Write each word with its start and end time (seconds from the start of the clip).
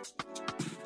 you 0.00 0.79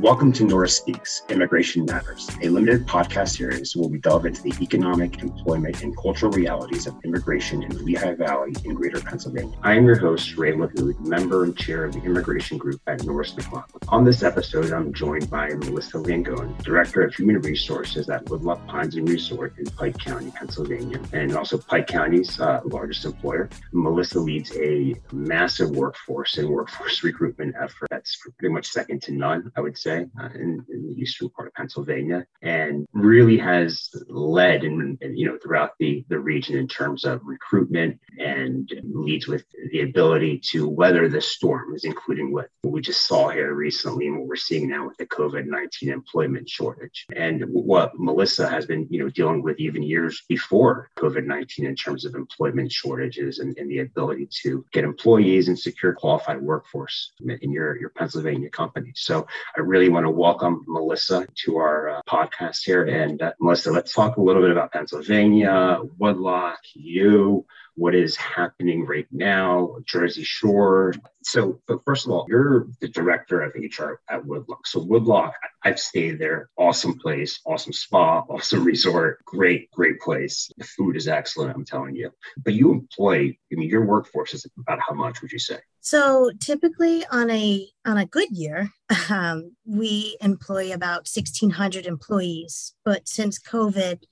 Welcome 0.00 0.32
to 0.32 0.44
Nora 0.44 0.66
Speaks 0.66 1.24
Immigration 1.28 1.84
Matters, 1.84 2.30
a 2.40 2.48
limited 2.48 2.86
podcast 2.86 3.36
series 3.36 3.76
where 3.76 3.86
we 3.86 3.98
delve 3.98 4.24
into 4.24 4.40
the 4.42 4.54
economic, 4.62 5.18
employment, 5.18 5.82
and 5.82 5.94
cultural 5.94 6.32
realities 6.32 6.86
of 6.86 6.94
immigration 7.04 7.62
in 7.62 7.68
the 7.68 7.82
Lehigh 7.82 8.14
Valley 8.14 8.54
in 8.64 8.72
Greater 8.72 8.98
Pennsylvania. 8.98 9.54
I 9.62 9.74
am 9.74 9.84
your 9.84 9.98
host, 9.98 10.38
Ray 10.38 10.52
Lahoud, 10.52 10.98
member 11.00 11.44
and 11.44 11.54
chair 11.54 11.84
of 11.84 11.92
the 11.92 12.00
immigration 12.00 12.56
group 12.56 12.80
at 12.86 13.04
Norris 13.04 13.36
McLaughlin. 13.36 13.82
On 13.88 14.02
this 14.02 14.22
episode, 14.22 14.72
I'm 14.72 14.94
joined 14.94 15.28
by 15.28 15.48
Melissa 15.48 15.98
Langone, 15.98 16.56
Director 16.62 17.02
of 17.02 17.14
Human 17.14 17.38
Resources 17.42 18.08
at 18.08 18.24
Woodloch 18.30 18.66
Pines 18.68 18.96
and 18.96 19.06
Resort 19.06 19.58
in 19.58 19.66
Pike 19.66 19.98
County, 19.98 20.30
Pennsylvania, 20.30 20.98
and 21.12 21.36
also 21.36 21.58
Pike 21.58 21.88
County's 21.88 22.40
uh, 22.40 22.62
largest 22.64 23.04
employer. 23.04 23.50
Melissa 23.74 24.18
leads 24.18 24.50
a 24.56 24.94
massive 25.12 25.68
workforce 25.72 26.38
and 26.38 26.48
workforce 26.48 27.04
recruitment 27.04 27.54
effort 27.60 27.88
that's 27.90 28.16
pretty 28.38 28.54
much 28.54 28.68
second 28.68 29.02
to 29.02 29.12
none, 29.12 29.52
I 29.56 29.60
would 29.60 29.76
say 29.76 29.89
say, 29.90 30.06
uh, 30.20 30.28
in, 30.34 30.64
in, 30.68 30.86
the 30.86 31.00
eastern 31.00 31.28
part 31.30 31.48
of 31.48 31.54
Pennsylvania, 31.54 32.26
and 32.42 32.86
really 32.92 33.38
has 33.38 33.90
led 34.08 34.64
in, 34.64 34.98
you 35.00 35.26
know 35.26 35.38
throughout 35.42 35.72
the 35.78 36.04
the 36.08 36.18
region 36.18 36.56
in 36.56 36.68
terms 36.68 37.04
of 37.04 37.20
recruitment 37.24 37.98
and 38.18 38.70
leads 38.82 39.26
with 39.26 39.44
the 39.72 39.82
ability 39.82 40.38
to 40.50 40.68
weather 40.68 41.08
the 41.08 41.20
storms, 41.20 41.84
including 41.84 42.32
what 42.32 42.48
we 42.62 42.80
just 42.80 43.06
saw 43.06 43.28
here 43.28 43.54
recently 43.54 44.06
and 44.06 44.18
what 44.18 44.28
we're 44.28 44.36
seeing 44.36 44.68
now 44.68 44.86
with 44.86 44.96
the 44.96 45.06
COVID 45.06 45.46
nineteen 45.46 45.90
employment 45.90 46.48
shortage, 46.48 47.06
and 47.16 47.44
what 47.46 47.92
Melissa 47.98 48.48
has 48.48 48.66
been 48.66 48.86
you 48.90 49.00
know 49.00 49.10
dealing 49.10 49.42
with 49.42 49.58
even 49.58 49.82
years 49.82 50.22
before 50.28 50.90
COVID 50.98 51.24
nineteen 51.24 51.66
in 51.66 51.76
terms 51.76 52.04
of 52.04 52.14
employment 52.14 52.70
shortages 52.72 53.38
and, 53.38 53.56
and 53.58 53.70
the 53.70 53.80
ability 53.80 54.28
to 54.42 54.64
get 54.72 54.84
employees 54.84 55.48
and 55.48 55.58
secure 55.58 55.92
qualified 55.92 56.40
workforce 56.40 57.12
in 57.20 57.50
your 57.52 57.78
your 57.78 57.90
Pennsylvania 57.90 58.50
company. 58.50 58.92
So 58.94 59.26
I 59.56 59.60
really 59.60 59.79
want 59.88 60.06
to 60.06 60.10
welcome 60.10 60.64
Melissa 60.66 61.26
to 61.44 61.56
our 61.56 61.88
uh, 61.88 62.02
podcast 62.08 62.64
here. 62.64 62.84
And 62.84 63.22
uh, 63.22 63.32
Melissa, 63.40 63.70
let's 63.70 63.92
talk 63.92 64.16
a 64.16 64.20
little 64.20 64.42
bit 64.42 64.50
about 64.50 64.72
Pennsylvania, 64.72 65.78
Woodloch, 65.98 66.60
you, 66.74 67.46
what 67.76 67.94
is 67.94 68.16
happening 68.16 68.84
right 68.84 69.06
now, 69.10 69.76
Jersey 69.84 70.24
Shore. 70.24 70.94
So, 71.22 71.60
but 71.66 71.84
first 71.84 72.06
of 72.06 72.12
all, 72.12 72.26
you're 72.28 72.66
the 72.80 72.88
director 72.88 73.42
of 73.42 73.52
HR 73.54 74.00
at 74.08 74.24
Woodloch. 74.24 74.66
So, 74.66 74.80
Woodloch, 74.80 75.34
I've 75.62 75.78
stayed 75.78 76.18
there. 76.18 76.50
Awesome 76.56 76.98
place, 76.98 77.40
awesome 77.46 77.72
spa, 77.72 78.20
awesome 78.28 78.64
resort, 78.64 79.24
great, 79.24 79.70
great 79.70 80.00
place. 80.00 80.50
The 80.56 80.64
food 80.64 80.96
is 80.96 81.08
excellent, 81.08 81.54
I'm 81.54 81.64
telling 81.64 81.94
you. 81.94 82.10
But 82.44 82.54
you 82.54 82.72
employ, 82.72 83.36
I 83.52 83.54
mean, 83.56 83.68
your 83.68 83.84
workforce 83.84 84.34
is 84.34 84.46
about 84.58 84.80
how 84.80 84.94
much 84.94 85.22
would 85.22 85.32
you 85.32 85.38
say? 85.38 85.58
So 85.80 86.30
typically 86.40 87.04
on 87.10 87.30
a 87.30 87.66
on 87.86 87.96
a 87.96 88.06
good 88.06 88.30
year, 88.30 88.70
um, 89.10 89.56
we 89.64 90.16
employ 90.20 90.72
about 90.72 91.08
1,600 91.12 91.86
employees. 91.86 92.74
But 92.84 93.08
since 93.08 93.38
COVID, 93.38 94.02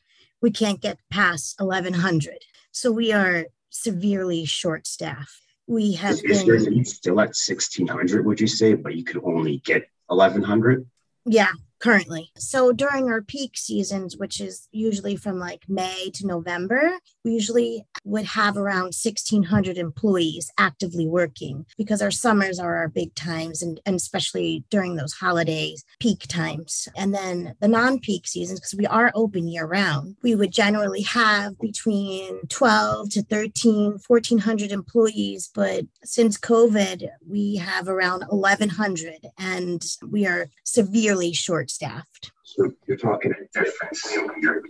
we 0.40 0.50
can't 0.50 0.80
get 0.80 0.98
past 1.10 1.60
1,100. 1.60 2.38
So 2.78 2.92
we 2.92 3.10
are 3.10 3.46
severely 3.70 4.44
short 4.44 4.86
staffed. 4.86 5.42
We 5.66 5.94
have 5.94 6.20
is, 6.22 6.44
been, 6.44 6.84
still 6.84 7.20
at 7.20 7.34
1,600, 7.34 8.24
would 8.24 8.40
you 8.40 8.46
say, 8.46 8.74
but 8.74 8.94
you 8.94 9.02
could 9.02 9.20
only 9.24 9.58
get 9.64 9.88
1,100? 10.06 10.86
Yeah, 11.24 11.50
currently. 11.80 12.30
So 12.36 12.72
during 12.72 13.08
our 13.08 13.20
peak 13.20 13.56
seasons, 13.56 14.16
which 14.16 14.40
is 14.40 14.68
usually 14.70 15.16
from 15.16 15.40
like 15.40 15.64
May 15.68 16.10
to 16.14 16.26
November, 16.28 16.92
we 17.28 17.34
usually 17.34 17.84
would 18.04 18.24
have 18.24 18.56
around 18.56 18.94
1,600 18.94 19.76
employees 19.76 20.50
actively 20.56 21.06
working 21.06 21.66
because 21.76 22.00
our 22.00 22.10
summers 22.10 22.58
are 22.58 22.76
our 22.76 22.88
big 22.88 23.14
times 23.14 23.62
and, 23.62 23.80
and 23.84 23.96
especially 23.96 24.64
during 24.70 24.96
those 24.96 25.12
holidays, 25.12 25.84
peak 26.00 26.26
times. 26.26 26.88
And 26.96 27.14
then 27.14 27.54
the 27.60 27.68
non 27.68 27.98
peak 27.98 28.26
seasons, 28.26 28.60
because 28.60 28.78
we 28.78 28.86
are 28.86 29.12
open 29.14 29.46
year 29.46 29.66
round, 29.66 30.16
we 30.22 30.34
would 30.34 30.52
generally 30.52 31.02
have 31.02 31.58
between 31.58 32.46
12 32.48 33.10
to 33.10 33.22
13, 33.22 33.98
1,400 34.06 34.72
employees. 34.72 35.50
But 35.54 35.84
since 36.04 36.38
COVID, 36.38 37.08
we 37.28 37.56
have 37.56 37.88
around 37.88 38.24
1,100 38.30 39.26
and 39.38 39.84
we 40.08 40.26
are 40.26 40.48
severely 40.64 41.34
short 41.34 41.70
staffed. 41.70 42.32
So 42.48 42.72
you're 42.86 42.96
talking 42.96 43.32
a 43.32 43.58
difference 43.58 44.02
between 44.10 44.40
your 44.42 44.62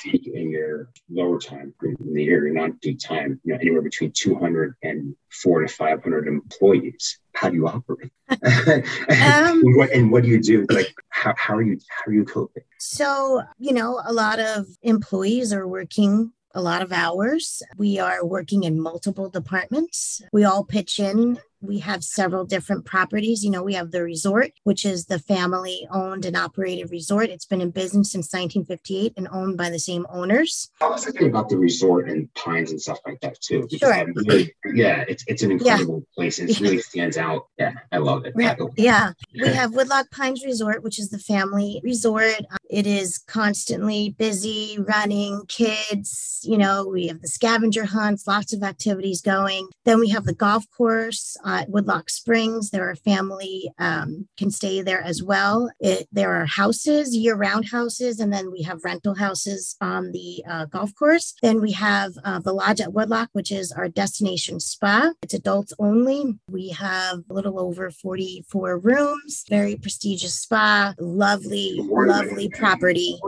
peak 0.00 0.30
and 0.32 0.52
your 0.52 0.90
lower 1.10 1.40
time 1.40 1.74
in 1.82 2.14
the 2.14 2.22
year, 2.22 2.46
your 2.46 2.54
non-peak 2.54 3.00
time, 3.00 3.40
you 3.42 3.52
know, 3.52 3.58
anywhere 3.60 3.82
between 3.82 4.12
200 4.12 4.76
and 4.84 5.16
four 5.42 5.62
to 5.62 5.66
500 5.66 6.28
employees. 6.28 7.18
How 7.34 7.48
do 7.48 7.56
you 7.56 7.66
operate? 7.66 8.12
um, 8.30 8.82
and, 9.08 9.62
what, 9.76 9.90
and, 9.90 10.12
what, 10.12 10.22
do 10.22 10.28
you 10.28 10.40
do? 10.40 10.64
Like, 10.70 10.94
how, 11.08 11.34
how 11.36 11.56
are 11.56 11.62
you, 11.62 11.76
how 11.90 12.12
are 12.12 12.14
you 12.14 12.24
coping? 12.24 12.62
So, 12.78 13.42
you 13.58 13.72
know, 13.72 14.00
a 14.04 14.12
lot 14.12 14.38
of 14.38 14.66
employees 14.82 15.52
are 15.52 15.66
working 15.66 16.30
a 16.54 16.62
lot 16.62 16.82
of 16.82 16.92
hours. 16.92 17.64
We 17.76 17.98
are 17.98 18.24
working 18.24 18.62
in 18.62 18.80
multiple 18.80 19.28
departments. 19.28 20.22
We 20.32 20.44
all 20.44 20.64
pitch 20.64 21.00
in 21.00 21.40
we 21.66 21.78
have 21.80 22.04
several 22.04 22.44
different 22.44 22.84
properties. 22.84 23.44
You 23.44 23.50
know, 23.50 23.62
we 23.62 23.74
have 23.74 23.90
the 23.90 24.02
resort, 24.02 24.52
which 24.64 24.84
is 24.84 25.06
the 25.06 25.18
family 25.18 25.86
owned 25.90 26.24
and 26.24 26.36
operated 26.36 26.90
resort. 26.90 27.30
It's 27.30 27.46
been 27.46 27.60
in 27.60 27.70
business 27.70 28.12
since 28.12 28.32
1958 28.32 29.14
and 29.16 29.28
owned 29.32 29.56
by 29.56 29.70
the 29.70 29.78
same 29.78 30.06
owners. 30.10 30.70
I 30.80 30.88
was 30.88 31.04
thinking 31.04 31.28
about 31.28 31.48
the 31.48 31.58
resort 31.58 32.08
and 32.08 32.32
pines 32.34 32.70
and 32.70 32.80
stuff 32.80 32.98
like 33.06 33.20
that 33.20 33.40
too. 33.40 33.66
Sure. 33.76 34.06
Really, 34.14 34.54
yeah, 34.74 35.04
it's 35.08 35.24
it's 35.26 35.42
an 35.42 35.52
incredible 35.52 36.04
yeah. 36.06 36.14
place. 36.14 36.38
It 36.38 36.60
really 36.60 36.78
stands 36.90 37.16
out. 37.16 37.48
Yeah, 37.58 37.72
I 37.92 37.98
love 37.98 38.24
it. 38.24 38.32
Right. 38.36 38.58
Yeah. 38.76 39.12
We 39.32 39.48
have 39.48 39.74
Woodloch 39.74 40.10
Pines 40.10 40.44
Resort, 40.44 40.82
which 40.82 40.98
is 40.98 41.10
the 41.10 41.18
family 41.18 41.80
resort. 41.82 42.40
It 42.70 42.86
is 42.86 43.18
constantly 43.18 44.14
busy, 44.18 44.78
running, 44.78 45.42
kids, 45.48 46.34
you 46.46 46.58
know, 46.58 46.86
we 46.86 47.06
have 47.08 47.20
the 47.20 47.28
scavenger 47.28 47.84
hunts, 47.84 48.26
lots 48.26 48.52
of 48.52 48.62
activities 48.62 49.20
going. 49.20 49.68
Then 49.84 49.98
we 49.98 50.08
have 50.10 50.24
the 50.24 50.34
golf 50.34 50.64
course 50.76 51.36
uh, 51.54 51.64
Woodloch 51.68 52.10
Springs. 52.10 52.70
There 52.70 52.88
are 52.88 52.96
family 52.96 53.70
um, 53.78 54.28
can 54.36 54.50
stay 54.50 54.82
there 54.82 55.02
as 55.02 55.22
well. 55.22 55.70
It, 55.80 56.08
there 56.12 56.34
are 56.34 56.46
houses, 56.46 57.16
year-round 57.16 57.68
houses, 57.70 58.20
and 58.20 58.32
then 58.32 58.50
we 58.50 58.62
have 58.62 58.84
rental 58.84 59.14
houses 59.14 59.76
on 59.80 60.12
the 60.12 60.42
uh, 60.48 60.64
golf 60.66 60.94
course. 60.94 61.34
Then 61.42 61.60
we 61.60 61.72
have 61.72 62.12
uh, 62.24 62.40
the 62.40 62.52
Lodge 62.52 62.80
at 62.80 62.92
Woodloch, 62.92 63.28
which 63.32 63.52
is 63.52 63.72
our 63.72 63.88
destination 63.88 64.60
spa. 64.60 65.12
It's 65.22 65.34
adults 65.34 65.72
only. 65.78 66.38
We 66.48 66.70
have 66.70 67.20
a 67.30 67.34
little 67.34 67.60
over 67.60 67.90
44 67.90 68.78
rooms, 68.78 69.44
very 69.48 69.76
prestigious 69.76 70.34
spa, 70.34 70.94
lovely, 70.98 71.74
lovely 71.78 72.48
property 72.48 73.18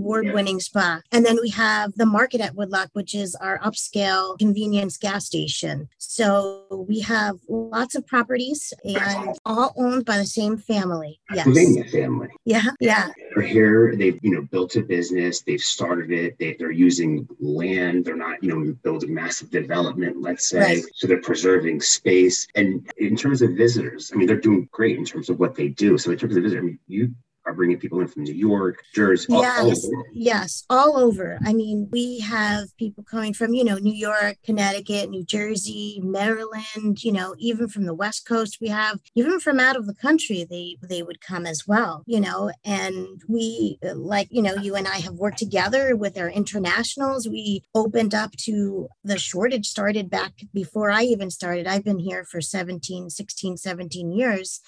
award 0.00 0.32
winning 0.32 0.60
spa. 0.60 1.00
And 1.12 1.24
then 1.24 1.38
we 1.40 1.50
have 1.50 1.92
the 1.94 2.06
market 2.06 2.40
at 2.40 2.54
Woodloch, 2.54 2.90
which 2.94 3.14
is 3.14 3.34
our 3.36 3.58
upscale 3.58 4.38
convenience 4.38 4.96
gas 4.96 5.26
station. 5.26 5.88
So 5.98 6.86
we 6.88 7.00
have 7.00 7.36
lots 7.48 7.94
of 7.94 8.06
properties 8.06 8.72
and 8.84 9.36
all 9.44 9.72
owned 9.76 10.04
by 10.04 10.16
the 10.16 10.26
same 10.26 10.56
family. 10.56 11.20
Yes. 11.32 11.44
Pennsylvania 11.44 11.84
family. 11.84 12.28
Yeah. 12.44 12.62
Yeah. 12.80 13.10
They're 13.34 13.44
here. 13.44 13.94
They've, 13.96 14.18
you 14.22 14.30
know, 14.30 14.42
built 14.42 14.76
a 14.76 14.82
business. 14.82 15.42
They've 15.42 15.60
started 15.60 16.10
it. 16.10 16.38
They, 16.38 16.56
they're 16.58 16.70
using 16.70 17.28
land. 17.38 18.04
They're 18.04 18.16
not, 18.16 18.42
you 18.42 18.48
know, 18.50 18.72
building 18.82 19.14
massive 19.14 19.50
development, 19.50 20.20
let's 20.20 20.48
say. 20.48 20.58
Right. 20.58 20.82
So 20.94 21.06
they're 21.06 21.20
preserving 21.20 21.80
space. 21.82 22.46
And 22.54 22.90
in 22.96 23.16
terms 23.16 23.42
of 23.42 23.50
visitors, 23.52 24.10
I 24.12 24.16
mean, 24.16 24.26
they're 24.26 24.40
doing 24.40 24.68
great 24.72 24.98
in 24.98 25.04
terms 25.04 25.28
of 25.28 25.38
what 25.38 25.54
they 25.54 25.68
do. 25.68 25.98
So 25.98 26.10
in 26.10 26.18
terms 26.18 26.36
of 26.36 26.42
visitors, 26.42 26.62
I 26.62 26.66
mean, 26.66 26.78
you 26.86 27.14
are 27.46 27.54
bringing 27.54 27.78
people 27.78 28.00
in 28.00 28.08
from 28.08 28.24
New 28.24 28.34
York, 28.34 28.82
Jersey, 28.94 29.26
yes, 29.30 29.84
all 29.84 30.04
yes, 30.12 30.64
all 30.70 30.98
over. 30.98 31.38
I 31.44 31.52
mean, 31.52 31.88
we 31.90 32.20
have 32.20 32.76
people 32.76 33.04
coming 33.04 33.32
from, 33.32 33.54
you 33.54 33.64
know, 33.64 33.76
New 33.76 33.94
York, 33.94 34.36
Connecticut, 34.44 35.10
New 35.10 35.24
Jersey, 35.24 36.00
Maryland, 36.02 37.02
you 37.02 37.12
know, 37.12 37.34
even 37.38 37.68
from 37.68 37.86
the 37.86 37.94
West 37.94 38.26
Coast, 38.26 38.58
we 38.60 38.68
have 38.68 39.00
even 39.14 39.40
from 39.40 39.58
out 39.58 39.76
of 39.76 39.86
the 39.86 39.94
country, 39.94 40.46
they 40.48 40.76
they 40.82 41.02
would 41.02 41.20
come 41.20 41.46
as 41.46 41.66
well, 41.66 42.02
you 42.06 42.20
know, 42.20 42.50
and 42.64 43.22
we 43.28 43.78
like, 43.82 44.28
you 44.30 44.42
know, 44.42 44.54
you 44.54 44.74
and 44.74 44.86
I 44.86 44.98
have 44.98 45.14
worked 45.14 45.38
together 45.38 45.96
with 45.96 46.18
our 46.18 46.28
internationals. 46.28 47.28
We 47.28 47.62
opened 47.74 48.14
up 48.14 48.32
to 48.44 48.88
the 49.04 49.18
shortage 49.18 49.66
started 49.66 50.10
back 50.10 50.32
before 50.52 50.90
I 50.90 51.02
even 51.02 51.30
started. 51.30 51.66
I've 51.66 51.84
been 51.84 51.98
here 51.98 52.24
for 52.24 52.40
17, 52.40 53.10
16, 53.10 53.56
17 53.56 54.12
years. 54.12 54.60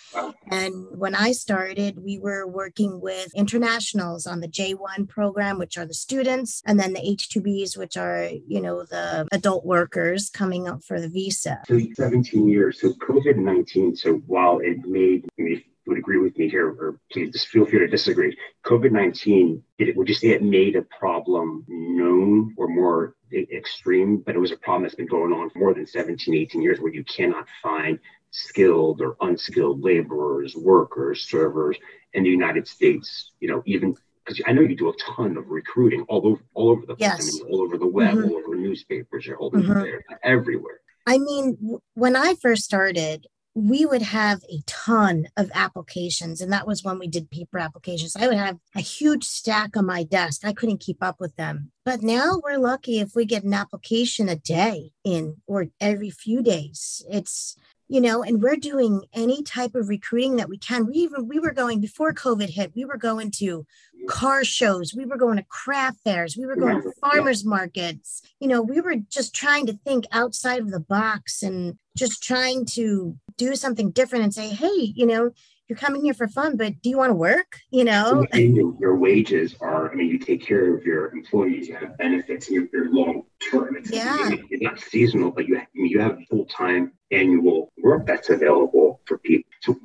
And 0.51 0.87
when 0.97 1.15
I 1.15 1.33
started, 1.33 2.03
we 2.03 2.19
were 2.19 2.47
working 2.63 3.01
with 3.01 3.35
internationals 3.35 4.25
on 4.25 4.39
the 4.41 4.47
J1 4.47 5.09
program, 5.09 5.59
which 5.59 5.77
are 5.79 5.85
the 5.85 6.01
students, 6.07 6.63
and 6.65 6.79
then 6.79 6.93
the 6.93 7.01
H2Bs, 7.01 7.77
which 7.77 7.97
are, 7.97 8.29
you 8.47 8.61
know, 8.61 8.85
the 8.85 9.27
adult 9.33 9.65
workers 9.65 10.31
coming 10.31 10.69
up 10.69 10.85
for 10.85 11.01
the 11.01 11.09
visa. 11.09 11.61
So 11.67 11.81
17 11.95 12.49
years. 12.49 12.81
So 12.81 12.93
COVID 13.09 13.37
19, 13.37 13.97
so 13.97 14.15
while 14.27 14.61
it 14.61 14.79
made 14.87 15.27
me 15.39 15.65
would 15.87 15.99
agree 15.99 16.19
with 16.19 16.39
me, 16.39 16.49
here, 16.49 16.69
or 16.69 17.01
please 17.11 17.33
just 17.33 17.49
feel 17.49 17.67
free 17.67 17.81
to 17.81 17.89
disagree. 17.89 18.37
COVID 18.65 18.93
19, 18.93 19.61
would 19.97 20.09
you 20.09 20.15
say 20.15 20.29
it 20.29 20.43
made 20.45 20.77
a 20.77 20.83
problem 20.83 21.65
known 21.69 22.55
or 22.57 22.69
more 22.69 23.17
extreme, 23.33 24.19
but 24.19 24.37
it 24.37 24.39
was 24.39 24.53
a 24.53 24.57
problem 24.57 24.85
that's 24.85 24.95
been 24.95 25.07
going 25.07 25.33
on 25.33 25.51
for 25.51 25.59
more 25.59 25.75
than 25.75 25.87
17, 25.87 26.33
18 26.33 26.63
years 26.63 26.79
where 26.79 26.95
you 26.95 27.03
cannot 27.03 27.47
find 27.61 27.99
skilled 28.33 29.01
or 29.01 29.17
unskilled 29.21 29.83
laborers, 29.83 30.57
workers, 30.57 31.23
servers 31.23 31.77
in 32.15 32.25
the 32.25 32.31
United 32.31 32.67
States, 32.67 33.31
you 33.41 33.49
know, 33.49 33.63
even 33.67 33.95
because 34.25 34.41
I 34.47 34.53
know 34.53 34.63
you 34.63 34.77
do 34.77 34.89
a 34.89 34.97
ton 34.97 35.37
of 35.37 35.49
recruiting 35.49 36.05
all 36.09 36.27
over 36.27 36.43
all 36.55 36.71
over 36.71 36.87
the 36.87 36.97
place. 36.97 37.01
Yes. 37.01 37.41
I 37.41 37.45
mean, 37.45 37.53
all 37.53 37.63
over 37.63 37.79
the 37.79 37.87
web, 37.87 38.17
mm-hmm. 38.17 38.31
all 38.31 38.37
over 38.37 38.55
newspapers, 38.55 39.27
you're 39.27 39.37
holding 39.37 39.63
mm-hmm. 39.63 39.81
there 39.81 40.05
everywhere. 40.23 40.81
I 41.07 41.19
mean, 41.19 41.79
when 41.95 42.17
I 42.17 42.35
first 42.41 42.65
started, 42.65 43.27
we 43.55 43.85
would 43.85 44.03
have 44.03 44.43
a 44.45 44.63
ton 44.67 45.27
of 45.37 45.51
applications. 45.55 46.41
And 46.41 46.53
that 46.53 46.67
was 46.67 46.83
when 46.83 46.99
we 46.99 47.07
did 47.07 47.31
paper 47.31 47.59
applications. 47.59 48.17
I 48.17 48.27
would 48.27 48.37
have 48.37 48.59
a 48.75 48.81
huge 48.81 49.25
stack 49.25 49.77
on 49.77 49.85
my 49.85 50.05
desk. 50.05 50.45
I 50.45 50.53
couldn't 50.53 50.81
keep 50.81 51.03
up 51.03 51.17
with 51.21 51.37
them. 51.37 51.71
But 51.85 52.03
now 52.03 52.41
we're 52.43 52.59
lucky 52.59 52.99
if 52.99 53.15
we 53.15 53.27
get 53.27 53.45
an 53.45 53.53
application 53.53 54.29
a 54.29 54.37
day 54.37 54.93
in 55.05 55.37
or 55.47 55.67
every 55.81 56.11
few 56.11 56.43
days. 56.43 57.05
It's 57.11 57.57
you 57.93 58.01
know 58.01 58.23
and 58.23 58.43
we're 58.43 58.57
doing 58.57 59.03
any 59.13 59.43
type 59.43 59.75
of 59.75 59.91
recruiting 59.91 60.37
that 60.37 60.49
we 60.49 60.57
can. 60.57 60.87
We 60.87 60.95
even 60.95 61.29
we 61.29 61.39
were 61.39 61.53
going 61.53 61.79
before 61.79 62.15
covid 62.15 62.49
hit 62.49 62.73
we 62.75 62.87
were 62.87 62.97
going 62.97 63.31
to 63.33 63.67
car 64.09 64.45
shows. 64.45 64.95
We 64.95 65.05
were 65.05 65.19
going 65.19 65.37
to 65.37 65.45
craft 65.45 65.99
fairs. 66.03 66.35
We 66.37 66.47
were 66.47 66.57
going 66.57 66.83
to 66.83 66.93
farmers 67.03 67.45
markets. 67.45 68.23
You 68.41 68.49
know 68.49 68.63
we 68.63 68.81
were 68.81 68.97
just 69.11 69.35
trying 69.35 69.67
to 69.67 69.75
think 69.85 70.07
outside 70.11 70.61
of 70.61 70.71
the 70.71 70.81
box 70.81 71.43
and 71.43 71.77
just 71.95 72.23
trying 72.23 72.65
to 72.77 73.15
do 73.37 73.55
something 73.55 73.91
different 73.91 74.25
and 74.25 74.33
say 74.33 74.49
hey 74.49 74.93
you 74.95 75.07
know 75.07 75.31
you're 75.73 75.79
coming 75.79 76.03
here 76.03 76.13
for 76.13 76.29
fun, 76.29 76.59
but 76.59 76.83
do 76.83 76.91
you 76.91 76.99
want 76.99 77.09
to 77.09 77.15
work? 77.15 77.59
You 77.71 77.85
know, 77.85 78.27
your 78.35 78.95
wages 78.95 79.57
are. 79.63 79.91
I 79.91 79.95
mean, 79.95 80.09
you 80.09 80.19
take 80.19 80.45
care 80.45 80.77
of 80.77 80.85
your 80.85 81.11
employees. 81.13 81.67
You 81.67 81.77
have 81.77 81.97
benefits. 81.97 82.51
You're, 82.51 82.67
you're 82.75 82.93
long 82.93 83.23
term. 83.51 83.77
It's, 83.79 83.91
yeah, 83.91 84.33
it's 84.51 84.63
not 84.63 84.79
seasonal, 84.81 85.31
but 85.31 85.49
you 85.49 85.57
have, 85.57 85.69
you 85.73 85.99
have 85.99 86.19
full 86.29 86.45
time 86.45 86.93
annual 87.11 87.73
work 87.79 88.07
that's 88.07 88.29
available 88.29 89.01
for 89.07 89.17
people. 89.17 89.51
So 89.63 89.79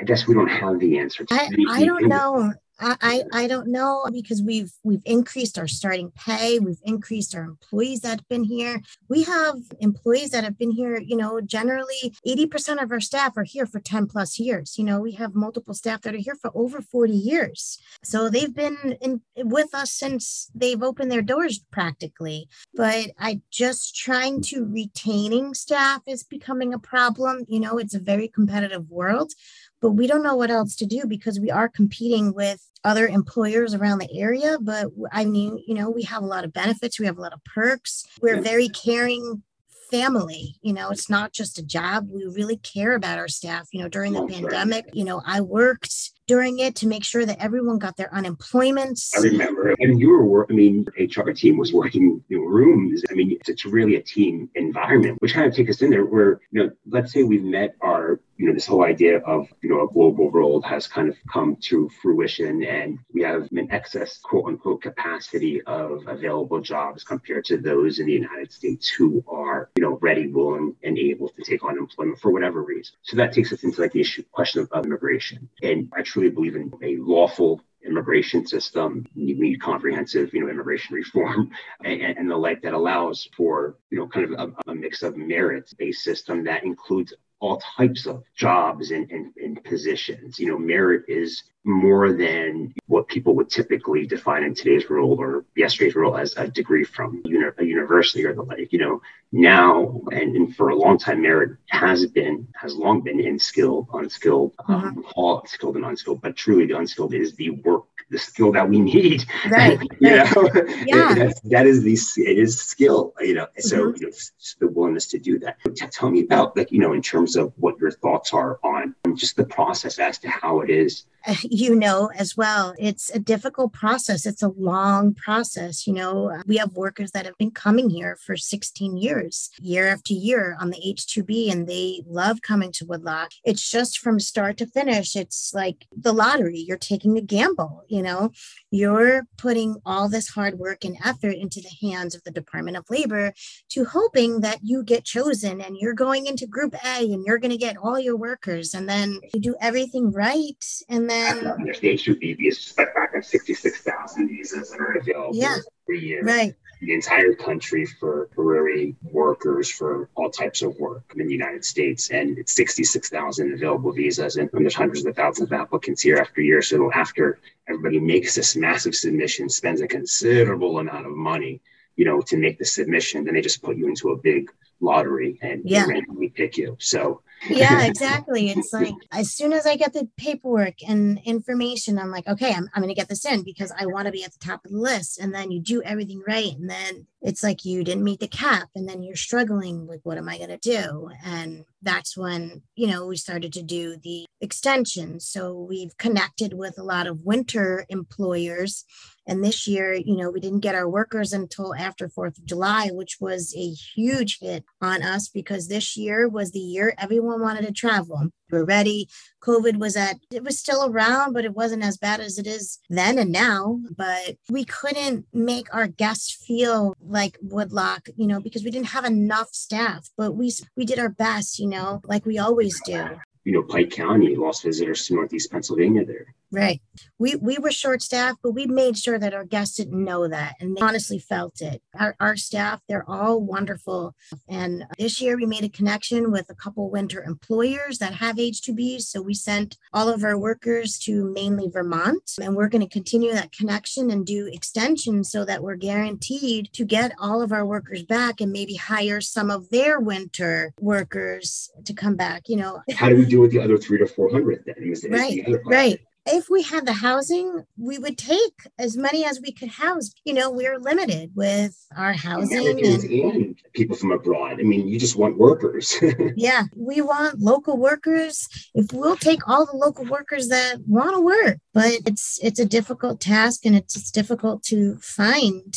I 0.00 0.04
guess 0.04 0.26
we 0.26 0.32
don't 0.32 0.48
have 0.48 0.80
the 0.80 0.98
answer. 0.98 1.26
I, 1.30 1.50
I 1.68 1.84
don't 1.84 2.08
know. 2.08 2.54
I, 2.78 3.22
I 3.32 3.46
don't 3.46 3.68
know 3.68 4.04
because 4.12 4.42
we've 4.42 4.72
we've 4.84 5.02
increased 5.04 5.58
our 5.58 5.66
starting 5.66 6.12
pay, 6.12 6.58
we've 6.58 6.80
increased 6.84 7.34
our 7.34 7.44
employees 7.44 8.00
that 8.00 8.20
have 8.20 8.28
been 8.28 8.44
here. 8.44 8.82
We 9.08 9.22
have 9.22 9.56
employees 9.80 10.30
that 10.30 10.44
have 10.44 10.58
been 10.58 10.70
here, 10.70 10.98
you 10.98 11.16
know, 11.16 11.40
generally 11.40 12.14
80% 12.26 12.82
of 12.82 12.92
our 12.92 13.00
staff 13.00 13.36
are 13.36 13.44
here 13.44 13.66
for 13.66 13.80
10 13.80 14.06
plus 14.06 14.38
years. 14.38 14.76
You 14.76 14.84
know, 14.84 15.00
we 15.00 15.12
have 15.12 15.34
multiple 15.34 15.74
staff 15.74 16.02
that 16.02 16.14
are 16.14 16.18
here 16.18 16.36
for 16.36 16.50
over 16.54 16.82
40 16.82 17.12
years. 17.12 17.78
So 18.04 18.28
they've 18.28 18.54
been 18.54 18.96
in 19.00 19.22
with 19.36 19.74
us 19.74 19.92
since 19.92 20.50
they've 20.54 20.82
opened 20.82 21.10
their 21.10 21.22
doors 21.22 21.60
practically. 21.70 22.48
But 22.74 23.10
I 23.18 23.40
just 23.50 23.96
trying 23.96 24.42
to 24.42 24.64
retaining 24.64 25.54
staff 25.54 26.02
is 26.06 26.24
becoming 26.24 26.74
a 26.74 26.78
problem. 26.78 27.44
You 27.48 27.60
know, 27.60 27.78
it's 27.78 27.94
a 27.94 28.00
very 28.00 28.28
competitive 28.28 28.90
world 28.90 29.32
but 29.80 29.92
we 29.92 30.06
don't 30.06 30.22
know 30.22 30.36
what 30.36 30.50
else 30.50 30.74
to 30.76 30.86
do 30.86 31.04
because 31.06 31.40
we 31.40 31.50
are 31.50 31.68
competing 31.68 32.32
with 32.34 32.70
other 32.84 33.06
employers 33.06 33.74
around 33.74 33.98
the 33.98 34.18
area 34.18 34.58
but 34.60 34.86
i 35.12 35.24
mean 35.24 35.62
you 35.66 35.74
know 35.74 35.90
we 35.90 36.02
have 36.02 36.22
a 36.22 36.26
lot 36.26 36.44
of 36.44 36.52
benefits 36.52 37.00
we 37.00 37.06
have 37.06 37.18
a 37.18 37.20
lot 37.20 37.32
of 37.32 37.42
perks 37.44 38.04
we're 38.20 38.38
a 38.38 38.42
very 38.42 38.68
caring 38.68 39.42
family 39.90 40.56
you 40.62 40.72
know 40.72 40.90
it's 40.90 41.08
not 41.08 41.32
just 41.32 41.58
a 41.58 41.62
job 41.62 42.08
we 42.10 42.24
really 42.24 42.56
care 42.56 42.94
about 42.94 43.18
our 43.18 43.28
staff 43.28 43.68
you 43.72 43.80
know 43.80 43.88
during 43.88 44.12
the 44.12 44.26
pandemic 44.26 44.84
you 44.92 45.04
know 45.04 45.22
i 45.24 45.40
worked 45.40 46.12
during 46.26 46.58
it 46.58 46.74
to 46.76 46.86
make 46.86 47.04
sure 47.04 47.24
that 47.24 47.40
everyone 47.40 47.78
got 47.78 47.96
their 47.96 48.12
unemployment. 48.12 49.00
I 49.16 49.20
remember, 49.20 49.74
and 49.78 50.00
you 50.00 50.10
were 50.10 50.24
working. 50.24 50.56
I 50.56 50.58
mean, 50.58 50.86
HR 50.98 51.30
team 51.30 51.56
was 51.56 51.72
working 51.72 52.22
in 52.30 52.40
rooms. 52.40 53.02
I 53.10 53.14
mean, 53.14 53.32
it's, 53.32 53.48
it's 53.48 53.64
really 53.64 53.96
a 53.96 54.02
team 54.02 54.50
environment, 54.54 55.18
which 55.20 55.34
kind 55.34 55.46
of 55.46 55.54
take 55.54 55.70
us 55.70 55.82
in 55.82 55.90
there. 55.90 56.04
Where 56.04 56.40
you 56.50 56.64
know, 56.64 56.70
let's 56.88 57.12
say 57.12 57.22
we've 57.22 57.44
met 57.44 57.76
our, 57.80 58.20
you 58.36 58.46
know, 58.46 58.52
this 58.52 58.66
whole 58.66 58.84
idea 58.84 59.18
of 59.18 59.48
you 59.62 59.70
know 59.70 59.82
a 59.82 59.92
global 59.92 60.30
world 60.30 60.64
has 60.64 60.86
kind 60.86 61.08
of 61.08 61.16
come 61.32 61.56
to 61.62 61.88
fruition, 62.02 62.62
and 62.64 62.98
we 63.12 63.22
have 63.22 63.48
an 63.52 63.70
excess 63.70 64.18
quote 64.18 64.46
unquote 64.46 64.82
capacity 64.82 65.62
of 65.62 66.06
available 66.06 66.60
jobs 66.60 67.02
compared 67.02 67.44
to 67.46 67.56
those 67.56 67.98
in 67.98 68.06
the 68.06 68.12
United 68.12 68.52
States 68.52 68.88
who 68.88 69.24
are 69.26 69.70
you 69.76 69.82
know 69.82 69.98
ready, 70.02 70.28
willing, 70.28 70.74
and 70.82 70.98
able 70.98 71.28
to 71.28 71.42
take 71.42 71.64
on 71.64 71.78
employment 71.78 72.20
for 72.20 72.30
whatever 72.30 72.62
reason. 72.62 72.94
So 73.02 73.16
that 73.16 73.32
takes 73.32 73.52
us 73.52 73.64
into 73.64 73.80
like 73.80 73.92
the 73.92 74.00
issue 74.00 74.22
question 74.32 74.66
of, 74.70 74.86
immigration, 74.86 75.48
and 75.62 75.90
I 75.96 76.02
truly 76.02 76.30
believe 76.30 76.54
in 76.54 76.70
a 76.82 76.96
lawful 76.98 77.62
immigration 77.86 78.46
system. 78.46 79.06
You 79.14 79.38
need 79.40 79.60
comprehensive, 79.60 80.34
you 80.34 80.40
know, 80.40 80.50
immigration 80.50 80.94
reform 80.94 81.50
and, 81.84 82.02
and, 82.02 82.30
the 82.30 82.36
like 82.36 82.62
that 82.62 82.74
allows 82.74 83.28
for, 83.36 83.76
you 83.90 83.98
know, 83.98 84.08
kind 84.08 84.32
of 84.32 84.52
a, 84.66 84.70
a 84.70 84.74
mix 84.74 85.02
of 85.02 85.16
merits-based 85.16 86.02
system 86.02 86.44
that 86.44 86.64
includes 86.64 87.14
all 87.40 87.60
types 87.76 88.06
of 88.06 88.22
jobs 88.34 88.90
and, 88.90 89.10
and, 89.10 89.32
and, 89.36 89.62
positions. 89.64 90.38
You 90.38 90.48
know, 90.48 90.58
merit 90.58 91.04
is 91.08 91.42
more 91.64 92.12
than 92.12 92.72
what 92.96 93.08
people 93.08 93.36
would 93.36 93.50
typically 93.50 94.06
define 94.06 94.42
in 94.42 94.54
today's 94.54 94.88
world 94.88 95.18
or 95.18 95.44
yesterday's 95.54 95.94
world 95.94 96.18
as 96.18 96.34
a 96.38 96.48
degree 96.48 96.82
from 96.82 97.20
uni- 97.26 97.52
a 97.58 97.64
university 97.64 98.24
or 98.24 98.32
the 98.32 98.42
like. 98.42 98.72
You 98.72 98.78
know, 98.78 99.02
now 99.32 100.00
and, 100.12 100.34
and, 100.34 100.56
for 100.56 100.70
a 100.70 100.74
long 100.74 100.96
time, 100.96 101.20
merit 101.20 101.58
has 101.68 102.06
been, 102.06 102.48
has 102.54 102.74
long 102.74 103.02
been 103.02 103.20
in 103.20 103.38
skilled, 103.38 103.88
unskilled, 103.92 104.54
um, 104.66 104.82
mm-hmm. 104.82 105.00
all 105.14 105.44
skilled 105.44 105.76
and 105.76 105.84
unskilled, 105.84 106.22
but 106.22 106.36
truly 106.36 106.64
the 106.64 106.78
unskilled 106.78 107.12
is 107.12 107.34
the 107.34 107.50
work 107.50 107.84
the 108.08 108.18
skill 108.18 108.52
that 108.52 108.68
we 108.68 108.78
need. 108.78 109.24
Right. 109.50 109.80
you 110.00 110.10
know, 110.10 110.50
yeah. 110.86 111.14
that's, 111.14 111.40
that 111.40 111.66
is 111.66 111.82
the 111.82 112.22
it 112.22 112.38
is 112.38 112.58
skill. 112.58 113.12
You 113.20 113.34
know, 113.34 113.44
mm-hmm. 113.46 113.60
so 113.60 113.94
you 113.96 114.06
know, 114.06 114.12
the 114.60 114.68
willingness 114.68 115.08
to 115.08 115.18
do 115.18 115.38
that. 115.40 115.58
Tell 115.90 116.10
me 116.10 116.20
about 116.22 116.56
like 116.56 116.72
you 116.72 116.78
know 116.78 116.92
in 116.92 117.02
terms 117.02 117.36
of 117.36 117.52
what 117.56 117.78
your 117.78 117.90
thoughts 117.90 118.32
are 118.32 118.58
on 118.62 118.94
just 119.14 119.36
the 119.36 119.44
process 119.44 119.98
as 119.98 120.18
to 120.18 120.28
how 120.28 120.60
it 120.60 120.70
is. 120.70 121.04
Uh, 121.26 121.34
you 121.42 121.74
know 121.74 122.08
as 122.16 122.36
well 122.36 122.72
it's 122.78 123.10
a 123.10 123.18
difficult 123.18 123.72
process. 123.72 124.26
It's 124.26 124.42
a 124.42 124.48
long 124.48 125.14
process 125.14 125.86
you 125.86 125.92
know. 125.92 126.40
We 126.46 126.56
have 126.58 126.72
workers 126.74 127.10
that 127.12 127.26
have 127.26 127.36
been 127.38 127.50
coming 127.50 127.90
here 127.90 128.16
for 128.24 128.36
16 128.36 128.96
years 128.96 129.50
year 129.60 129.88
after 129.88 130.12
year 130.12 130.56
on 130.60 130.70
the 130.70 130.80
h2b 130.86 131.50
and 131.50 131.66
they 131.66 132.02
love 132.06 132.42
coming 132.42 132.70
to 132.72 132.86
Woodloch. 132.86 133.32
it's 133.44 133.68
just 133.68 133.98
from 133.98 134.20
start 134.20 134.56
to 134.58 134.66
finish 134.66 135.16
it's 135.16 135.52
like 135.54 135.86
the 135.96 136.12
lottery. 136.12 136.58
You're 136.58 136.78
taking 136.78 137.18
a 137.18 137.22
gamble 137.22 137.84
you 137.88 138.02
know. 138.02 138.30
You're 138.70 139.26
putting 139.36 139.76
all 139.84 140.08
this 140.08 140.28
hard 140.28 140.58
work 140.58 140.84
and 140.84 140.96
effort 141.04 141.34
into 141.34 141.60
the 141.60 141.88
hands 141.88 142.14
of 142.14 142.22
the 142.24 142.30
department 142.30 142.76
of 142.76 142.84
labor 142.90 143.32
to 143.70 143.84
hoping 143.84 144.40
that 144.40 144.60
you 144.62 144.82
get 144.82 145.04
chosen 145.04 145.60
and 145.60 145.76
you're 145.76 145.94
going 145.94 146.26
into 146.26 146.46
group 146.46 146.74
a 146.84 147.12
and 147.12 147.24
you're 147.24 147.38
going 147.38 147.50
to 147.50 147.56
get 147.56 147.76
all 147.76 147.98
your 147.98 148.16
workers 148.16 148.74
and 148.74 148.88
then 148.88 149.05
you 149.32 149.40
do 149.40 149.54
everything 149.60 150.10
right 150.12 150.64
and 150.88 151.08
then 151.08 151.26
then 151.26 151.64
there's 151.64 151.80
the 151.80 151.88
H2B 151.88 152.38
visas 152.38 152.72
back 152.72 153.12
at 153.16 153.24
66,000 153.24 154.28
visas 154.28 154.70
that 154.70 154.80
are 154.80 154.98
available 154.98 155.34
yeah, 155.34 155.56
every 155.88 156.04
year. 156.04 156.22
Right. 156.22 156.54
The 156.80 156.92
entire 156.92 157.34
country 157.34 157.86
for 157.86 158.26
temporary 158.26 158.94
workers 159.02 159.70
for 159.70 160.10
all 160.14 160.30
types 160.30 160.60
of 160.60 160.78
work 160.78 161.04
in 161.16 161.26
the 161.26 161.32
United 161.32 161.64
States, 161.64 162.10
and 162.10 162.36
it's 162.36 162.54
66,000 162.54 163.54
available 163.54 163.92
visas, 163.92 164.36
and 164.36 164.50
there's 164.52 164.74
hundreds 164.74 165.06
of 165.06 165.16
thousands 165.16 165.50
of 165.50 165.58
applicants 165.58 166.04
year 166.04 166.20
after 166.20 166.42
year. 166.42 166.60
So 166.60 166.92
after 166.92 167.38
everybody 167.66 167.98
makes 167.98 168.34
this 168.34 168.56
massive 168.56 168.94
submission, 168.94 169.48
spends 169.48 169.80
a 169.80 169.88
considerable 169.88 170.78
amount 170.78 171.06
of 171.06 171.12
money, 171.12 171.62
you 171.96 172.04
know, 172.04 172.20
to 172.20 172.36
make 172.36 172.58
the 172.58 172.66
submission, 172.66 173.24
then 173.24 173.34
they 173.34 173.40
just 173.40 173.62
put 173.62 173.78
you 173.78 173.88
into 173.88 174.10
a 174.10 174.16
big 174.16 174.50
lottery 174.80 175.38
and 175.40 175.62
yeah. 175.64 175.86
randomly 175.86 176.28
pick 176.28 176.58
you. 176.58 176.76
So 176.78 177.22
yeah, 177.48 177.84
exactly. 177.86 178.50
It's 178.50 178.72
like 178.72 178.94
as 179.12 179.32
soon 179.32 179.52
as 179.52 179.66
I 179.66 179.76
get 179.76 179.92
the 179.92 180.08
paperwork 180.16 180.74
and 180.86 181.20
information, 181.24 181.98
I'm 181.98 182.10
like, 182.10 182.26
okay, 182.26 182.52
I'm, 182.52 182.68
I'm 182.74 182.82
going 182.82 182.94
to 182.94 182.98
get 182.98 183.08
this 183.08 183.24
in 183.24 183.42
because 183.42 183.72
I 183.78 183.86
want 183.86 184.06
to 184.06 184.12
be 184.12 184.24
at 184.24 184.32
the 184.32 184.44
top 184.44 184.64
of 184.64 184.70
the 184.70 184.78
list. 184.78 185.18
And 185.18 185.34
then 185.34 185.50
you 185.50 185.60
do 185.60 185.82
everything 185.82 186.22
right. 186.26 186.56
And 186.56 186.68
then 186.68 187.06
it's 187.22 187.42
like 187.42 187.64
you 187.64 187.84
didn't 187.84 188.04
meet 188.04 188.20
the 188.20 188.28
cap. 188.28 188.68
And 188.74 188.88
then 188.88 189.02
you're 189.02 189.16
struggling, 189.16 189.86
like, 189.86 190.00
what 190.02 190.18
am 190.18 190.28
I 190.28 190.38
going 190.38 190.50
to 190.50 190.58
do? 190.58 191.10
And 191.24 191.64
that's 191.82 192.16
when, 192.16 192.62
you 192.74 192.88
know, 192.88 193.06
we 193.06 193.16
started 193.16 193.52
to 193.54 193.62
do 193.62 193.96
the 193.96 194.26
extension. 194.40 195.20
So 195.20 195.52
we've 195.54 195.96
connected 195.98 196.54
with 196.54 196.78
a 196.78 196.84
lot 196.84 197.06
of 197.06 197.20
winter 197.24 197.84
employers 197.88 198.84
and 199.26 199.42
this 199.42 199.66
year, 199.66 199.92
you 199.92 200.16
know, 200.16 200.30
we 200.30 200.40
didn't 200.40 200.60
get 200.60 200.76
our 200.76 200.88
workers 200.88 201.32
until 201.32 201.74
after 201.74 202.08
4th 202.08 202.38
of 202.38 202.44
July, 202.44 202.90
which 202.92 203.16
was 203.20 203.52
a 203.56 203.70
huge 203.70 204.38
hit 204.40 204.64
on 204.80 205.02
us 205.02 205.28
because 205.28 205.66
this 205.66 205.96
year 205.96 206.28
was 206.28 206.52
the 206.52 206.60
year 206.60 206.94
everyone 206.96 207.25
wanted 207.26 207.66
to 207.66 207.72
travel. 207.72 208.28
We 208.52 208.58
are 208.58 208.64
ready. 208.64 209.08
COVID 209.42 209.78
was 209.78 209.96
at, 209.96 210.16
it 210.32 210.44
was 210.44 210.58
still 210.58 210.86
around, 210.86 211.32
but 211.32 211.44
it 211.44 211.54
wasn't 211.54 211.82
as 211.84 211.96
bad 211.96 212.20
as 212.20 212.38
it 212.38 212.46
is 212.46 212.78
then 212.88 213.18
and 213.18 213.32
now. 213.32 213.80
But 213.96 214.36
we 214.48 214.64
couldn't 214.64 215.26
make 215.32 215.66
our 215.74 215.88
guests 215.88 216.32
feel 216.46 216.94
like 217.00 217.38
Woodloch, 217.42 218.08
you 218.16 218.26
know, 218.26 218.40
because 218.40 218.62
we 218.62 218.70
didn't 218.70 218.88
have 218.88 219.04
enough 219.04 219.48
staff, 219.52 220.08
but 220.16 220.32
we, 220.36 220.52
we 220.76 220.84
did 220.84 220.98
our 220.98 221.08
best, 221.08 221.58
you 221.58 221.66
know, 221.66 222.00
like 222.04 222.24
we 222.24 222.38
always 222.38 222.80
do. 222.84 223.04
you 223.44 223.52
know, 223.52 223.62
Pike 223.62 223.90
County 223.90 224.34
lost 224.34 224.64
visitors 224.64 225.06
to 225.06 225.14
Northeast 225.14 225.50
Pennsylvania 225.52 226.04
there. 226.04 226.34
Right. 226.52 226.80
We 227.18 227.34
we 227.36 227.58
were 227.58 227.72
short 227.72 228.02
staffed, 228.02 228.38
but 228.42 228.52
we 228.52 228.66
made 228.66 228.96
sure 228.96 229.18
that 229.18 229.34
our 229.34 229.44
guests 229.44 229.76
didn't 229.76 230.02
know 230.02 230.28
that 230.28 230.54
and 230.60 230.76
they 230.76 230.80
honestly 230.80 231.18
felt 231.18 231.60
it. 231.60 231.82
Our, 231.98 232.14
our 232.20 232.36
staff, 232.36 232.80
they're 232.88 233.08
all 233.08 233.40
wonderful. 233.40 234.14
And 234.48 234.84
this 234.98 235.20
year 235.20 235.36
we 235.36 235.46
made 235.46 235.64
a 235.64 235.68
connection 235.68 236.30
with 236.30 236.48
a 236.48 236.54
couple 236.54 236.88
winter 236.90 237.22
employers 237.24 237.98
that 237.98 238.14
have 238.14 238.36
H2Bs. 238.36 239.02
So 239.02 239.22
we 239.22 239.34
sent 239.34 239.76
all 239.92 240.08
of 240.08 240.22
our 240.22 240.38
workers 240.38 240.98
to 241.00 241.32
mainly 241.32 241.68
Vermont. 241.68 242.32
And 242.40 242.54
we're 242.54 242.68
going 242.68 242.86
to 242.86 242.92
continue 242.92 243.32
that 243.32 243.52
connection 243.52 244.10
and 244.10 244.24
do 244.24 244.48
extensions 244.52 245.30
so 245.30 245.44
that 245.44 245.62
we're 245.62 245.76
guaranteed 245.76 246.72
to 246.74 246.84
get 246.84 247.12
all 247.18 247.42
of 247.42 247.52
our 247.52 247.66
workers 247.66 248.04
back 248.04 248.40
and 248.40 248.52
maybe 248.52 248.74
hire 248.74 249.20
some 249.20 249.50
of 249.50 249.68
their 249.70 249.98
winter 249.98 250.72
workers 250.80 251.70
to 251.84 251.92
come 251.92 252.14
back. 252.14 252.48
You 252.48 252.56
know, 252.56 252.82
how 252.94 253.08
do 253.08 253.16
we 253.16 253.24
do 253.24 253.40
with 253.40 253.50
the 253.50 253.60
other 253.60 253.76
three 253.76 253.98
to 253.98 254.06
400 254.06 254.62
then? 254.64 254.74
Is, 254.78 255.04
right. 255.10 255.44
right 255.66 256.00
if 256.26 256.50
we 256.50 256.62
had 256.62 256.86
the 256.86 256.92
housing, 256.92 257.64
we 257.78 257.98
would 257.98 258.18
take 258.18 258.54
as 258.78 258.96
many 258.96 259.24
as 259.24 259.40
we 259.40 259.52
could 259.52 259.68
house. 259.68 260.10
You 260.24 260.34
know, 260.34 260.50
we're 260.50 260.78
limited 260.78 261.30
with 261.34 261.76
our 261.96 262.12
housing 262.12 262.80
and, 262.84 263.04
and, 263.04 263.58
people 263.74 263.96
from 263.96 264.10
abroad. 264.10 264.58
I 264.60 264.64
mean, 264.64 264.88
you 264.88 264.98
just 264.98 265.16
want 265.16 265.38
workers. 265.38 265.96
yeah, 266.36 266.64
we 266.74 267.00
want 267.00 267.38
local 267.38 267.76
workers. 267.78 268.48
If 268.74 268.92
we'll 268.92 269.16
take 269.16 269.48
all 269.48 269.66
the 269.66 269.76
local 269.76 270.04
workers 270.04 270.48
that 270.48 270.80
want 270.86 271.14
to 271.14 271.20
work, 271.20 271.58
but 271.72 271.92
it's 272.06 272.40
it's 272.42 272.60
a 272.60 272.66
difficult 272.66 273.20
task 273.20 273.64
and 273.64 273.76
it's, 273.76 273.96
it's 273.96 274.10
difficult 274.10 274.62
to 274.64 274.96
find 274.96 275.74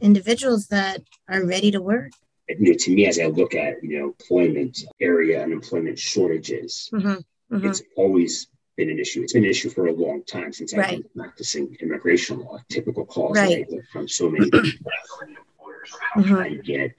individuals 0.00 0.68
that 0.68 1.02
are 1.28 1.44
ready 1.44 1.70
to 1.72 1.80
work. 1.80 2.12
You 2.48 2.72
know, 2.72 2.74
to 2.78 2.94
me, 2.94 3.06
as 3.06 3.18
I 3.18 3.26
look 3.26 3.54
at 3.54 3.82
you 3.82 3.98
know 3.98 4.04
employment 4.06 4.78
area 5.00 5.42
unemployment 5.42 5.98
shortages, 5.98 6.88
mm-hmm. 6.92 7.08
Mm-hmm. 7.54 7.66
it's 7.66 7.82
always 7.96 8.46
been 8.80 8.90
an 8.90 8.98
issue. 8.98 9.22
It's 9.22 9.34
been 9.34 9.44
an 9.44 9.50
issue 9.50 9.70
for 9.70 9.86
a 9.86 9.92
long 9.92 10.22
time 10.24 10.52
since 10.52 10.74
right. 10.74 10.86
I've 10.86 11.02
been 11.02 11.22
practicing 11.22 11.76
immigration 11.80 12.40
law. 12.40 12.58
Typical 12.68 13.04
calls 13.04 13.36
right. 13.36 13.66
from 13.92 14.08
so 14.08 14.30
many 14.30 14.46
employers 14.46 14.78
how 16.14 16.20
mm-hmm. 16.20 16.34
can 16.34 16.38
I 16.38 16.54
get 16.54 16.94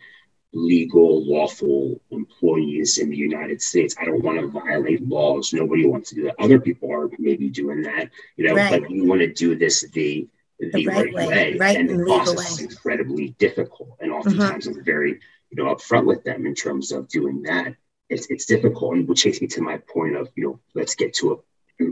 legal, 0.54 1.26
lawful 1.26 2.00
employees 2.12 2.98
in 2.98 3.10
the 3.10 3.16
United 3.16 3.62
States. 3.62 3.96
I 4.00 4.06
don't 4.06 4.24
want 4.24 4.40
to 4.40 4.48
violate 4.48 5.08
laws. 5.08 5.54
Nobody 5.54 5.86
wants 5.88 6.10
to 6.10 6.16
do 6.16 6.24
that. 6.26 6.36
Other 6.40 6.60
people 6.60 6.92
are 6.92 7.10
maybe 7.18 7.50
doing 7.50 7.84
that, 7.84 8.10
you 8.36 8.48
know, 8.48 8.56
right. 8.56 8.82
but 8.82 8.90
we 8.90 9.02
want 9.02 9.22
to 9.22 9.32
do 9.34 9.56
this 9.56 9.82
the 9.94 10.28
the, 10.60 10.70
the 10.72 10.88
right, 10.88 10.96
right, 10.98 11.14
way, 11.14 11.28
way. 11.28 11.58
Right 11.58 11.78
and 11.78 11.90
the 11.90 12.04
process 12.06 12.52
is 12.52 12.62
incredibly 12.62 13.30
difficult. 13.40 13.98
And 14.00 14.12
mm-hmm. 14.12 14.20
oftentimes 14.20 14.68
mm-hmm. 14.68 14.80
I'm 14.80 14.86
very, 14.86 15.20
you 15.50 15.64
know, 15.64 15.74
upfront 15.74 16.06
with 16.06 16.24
them 16.24 16.46
in 16.46 16.54
terms 16.54 16.92
of 16.92 17.08
doing 17.08 17.42
that. 17.44 17.76
It's, 18.10 18.28
it's 18.30 18.46
difficult, 18.46 18.96
and 18.96 19.08
which 19.08 19.24
takes 19.24 19.42
me 19.42 19.48
to 19.48 19.62
my 19.62 19.78
point 19.78 20.18
of, 20.18 20.30
you 20.36 20.44
know, 20.44 20.60
let's 20.76 20.96
get 20.96 21.14
to 21.16 21.32
a 21.32 21.38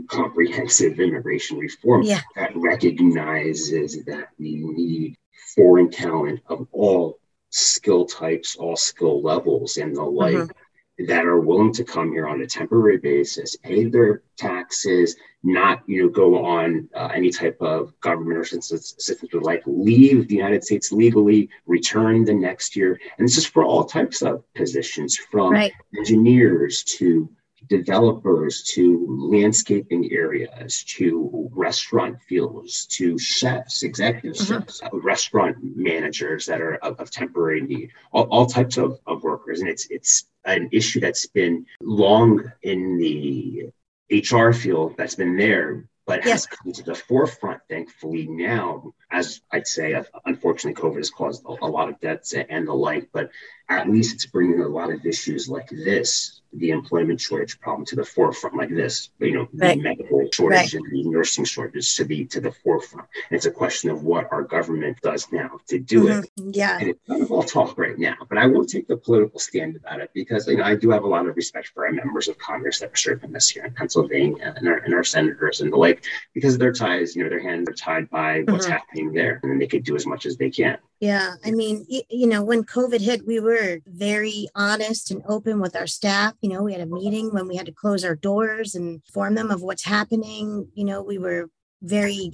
comprehensive 0.08 1.00
immigration 1.00 1.58
reform 1.58 2.02
yeah. 2.02 2.20
that 2.36 2.52
recognizes 2.54 4.04
that 4.04 4.28
we 4.38 4.56
need 4.56 5.16
foreign 5.54 5.90
talent 5.90 6.40
of 6.48 6.66
all 6.72 7.18
skill 7.50 8.06
types, 8.06 8.56
all 8.56 8.76
skill 8.76 9.22
levels, 9.22 9.76
and 9.76 9.94
the 9.96 10.02
like 10.02 10.34
mm-hmm. 10.34 11.06
that 11.06 11.24
are 11.24 11.40
willing 11.40 11.72
to 11.72 11.84
come 11.84 12.12
here 12.12 12.26
on 12.26 12.40
a 12.40 12.46
temporary 12.46 12.98
basis, 12.98 13.56
pay 13.56 13.84
their 13.84 14.22
taxes, 14.36 15.16
not 15.42 15.82
you 15.86 16.02
know 16.02 16.08
go 16.08 16.44
on 16.44 16.88
uh, 16.94 17.10
any 17.14 17.30
type 17.30 17.56
of 17.60 17.98
government 18.00 18.38
or 18.38 18.42
assistance 18.42 19.34
or 19.34 19.40
like 19.40 19.62
leave 19.66 20.28
the 20.28 20.36
United 20.36 20.64
States 20.64 20.92
legally, 20.92 21.48
return 21.66 22.24
the 22.24 22.34
next 22.34 22.76
year, 22.76 22.98
and 23.18 23.26
this 23.26 23.38
is 23.38 23.46
for 23.46 23.64
all 23.64 23.84
types 23.84 24.22
of 24.22 24.44
positions, 24.54 25.16
from 25.16 25.52
right. 25.52 25.72
engineers 25.96 26.84
to 26.84 27.28
developers 27.68 28.62
to 28.62 29.06
landscaping 29.08 30.10
areas 30.12 30.84
to 30.84 31.48
restaurant 31.52 32.20
fields 32.22 32.86
to 32.86 33.18
chefs, 33.18 33.82
executive 33.82 34.36
mm-hmm. 34.36 34.60
chefs, 34.60 34.80
restaurant 34.92 35.56
managers 35.60 36.46
that 36.46 36.60
are 36.60 36.76
of, 36.76 36.98
of 36.98 37.10
temporary 37.10 37.60
need, 37.60 37.90
all, 38.12 38.24
all 38.24 38.46
types 38.46 38.76
of, 38.76 38.98
of 39.06 39.22
workers. 39.22 39.60
And 39.60 39.68
it's 39.68 39.86
it's 39.90 40.26
an 40.44 40.68
issue 40.72 41.00
that's 41.00 41.26
been 41.26 41.66
long 41.82 42.50
in 42.62 42.98
the 42.98 43.70
HR 44.10 44.52
field 44.52 44.96
that's 44.96 45.14
been 45.14 45.36
there, 45.36 45.88
but 46.06 46.24
yes. 46.24 46.32
has 46.32 46.46
come 46.46 46.72
to 46.72 46.82
the 46.82 46.94
forefront, 46.94 47.60
thankfully, 47.68 48.26
now, 48.26 48.92
as 49.12 49.40
I'd 49.52 49.66
say, 49.66 50.00
unfortunately, 50.24 50.80
COVID 50.80 50.96
has 50.96 51.10
caused 51.10 51.44
a, 51.44 51.66
lot 51.66 51.88
of 51.88 52.00
deaths 52.00 52.32
and 52.32 52.66
the 52.66 52.72
like, 52.72 53.08
but 53.12 53.30
at 53.68 53.88
least 53.88 54.14
it's 54.14 54.26
bringing 54.26 54.60
a 54.60 54.68
lot 54.68 54.92
of 54.92 55.04
issues 55.06 55.48
like 55.48 55.68
this 55.70 56.40
the 56.52 56.70
employment 56.70 57.20
shortage 57.20 57.60
problem 57.60 57.86
to 57.86 57.94
the 57.94 58.04
forefront 58.04 58.56
like 58.56 58.70
this 58.70 59.10
you 59.20 59.32
know 59.32 59.48
right. 59.54 59.76
the 59.76 59.82
medical 59.82 60.28
shortage 60.32 60.58
right. 60.58 60.74
and 60.74 60.84
the 60.90 61.04
nursing 61.04 61.44
shortage 61.44 61.94
to 61.94 62.04
be 62.04 62.24
to 62.24 62.40
the 62.40 62.50
forefront 62.50 63.06
and 63.28 63.36
it's 63.36 63.46
a 63.46 63.50
question 63.50 63.88
of 63.88 64.02
what 64.02 64.26
our 64.32 64.42
government 64.42 64.98
does 65.00 65.30
now 65.30 65.60
to 65.68 65.78
do 65.78 66.06
mm-hmm. 66.06 66.48
it 66.48 66.56
yeah 66.56 66.78
and 66.78 66.90
it's 66.90 67.00
kind 67.06 67.22
of 67.22 67.30
all 67.30 67.44
talk 67.44 67.78
right 67.78 67.98
now 67.98 68.16
but 68.28 68.36
i 68.36 68.46
won't 68.46 68.68
take 68.68 68.88
the 68.88 68.96
political 68.96 69.38
stand 69.38 69.76
about 69.76 70.00
it 70.00 70.10
because 70.12 70.48
you 70.48 70.56
know 70.56 70.64
i 70.64 70.74
do 70.74 70.90
have 70.90 71.04
a 71.04 71.06
lot 71.06 71.24
of 71.26 71.36
respect 71.36 71.68
for 71.68 71.86
our 71.86 71.92
members 71.92 72.26
of 72.26 72.36
congress 72.38 72.80
that 72.80 72.90
are 72.90 72.96
serving 72.96 73.34
us 73.36 73.48
here 73.48 73.64
in 73.64 73.72
pennsylvania 73.72 74.52
and 74.56 74.66
our, 74.66 74.78
and 74.78 74.92
our 74.92 75.04
senators 75.04 75.60
and 75.60 75.72
the 75.72 75.76
like 75.76 76.04
because 76.34 76.58
their 76.58 76.72
ties 76.72 77.14
you 77.14 77.22
know 77.22 77.30
their 77.30 77.42
hands 77.42 77.68
are 77.68 77.74
tied 77.74 78.10
by 78.10 78.40
what's 78.48 78.64
mm-hmm. 78.64 78.72
happening 78.72 78.99
there 79.12 79.40
and 79.42 79.60
they 79.60 79.66
could 79.66 79.84
do 79.84 79.96
as 79.96 80.06
much 80.06 80.26
as 80.26 80.36
they 80.36 80.50
can 80.50 80.78
yeah, 81.00 81.36
I 81.42 81.50
mean, 81.50 81.86
you, 81.88 82.02
you 82.10 82.26
know, 82.26 82.44
when 82.44 82.62
COVID 82.62 83.00
hit, 83.00 83.26
we 83.26 83.40
were 83.40 83.80
very 83.86 84.48
honest 84.54 85.10
and 85.10 85.22
open 85.26 85.58
with 85.58 85.74
our 85.74 85.86
staff. 85.86 86.34
You 86.42 86.50
know, 86.50 86.62
we 86.62 86.74
had 86.74 86.82
a 86.82 86.86
meeting 86.86 87.32
when 87.32 87.48
we 87.48 87.56
had 87.56 87.66
to 87.66 87.72
close 87.72 88.04
our 88.04 88.14
doors 88.14 88.74
and 88.74 89.00
inform 89.06 89.34
them 89.34 89.50
of 89.50 89.62
what's 89.62 89.84
happening. 89.84 90.68
You 90.74 90.84
know, 90.84 91.02
we 91.02 91.16
were 91.16 91.48
very 91.80 92.32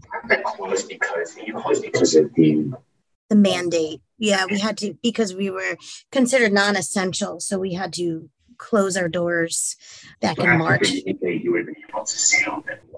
closed 0.56 0.88
because 0.88 1.36
you 1.36 1.54
closed 1.54 1.82
because 1.82 2.16
of 2.16 2.34
the 2.34 2.72
the 3.30 3.36
mandate. 3.36 4.00
Yeah, 4.18 4.46
we 4.50 4.58
had 4.58 4.76
to 4.78 4.94
because 5.00 5.32
we 5.32 5.48
were 5.50 5.76
considered 6.10 6.52
non-essential, 6.52 7.38
so 7.38 7.60
we 7.60 7.74
had 7.74 7.92
to 7.94 8.28
close 8.58 8.96
our 8.96 9.08
doors 9.08 9.76
back 10.20 10.38
in 10.38 10.58
March. 10.58 10.90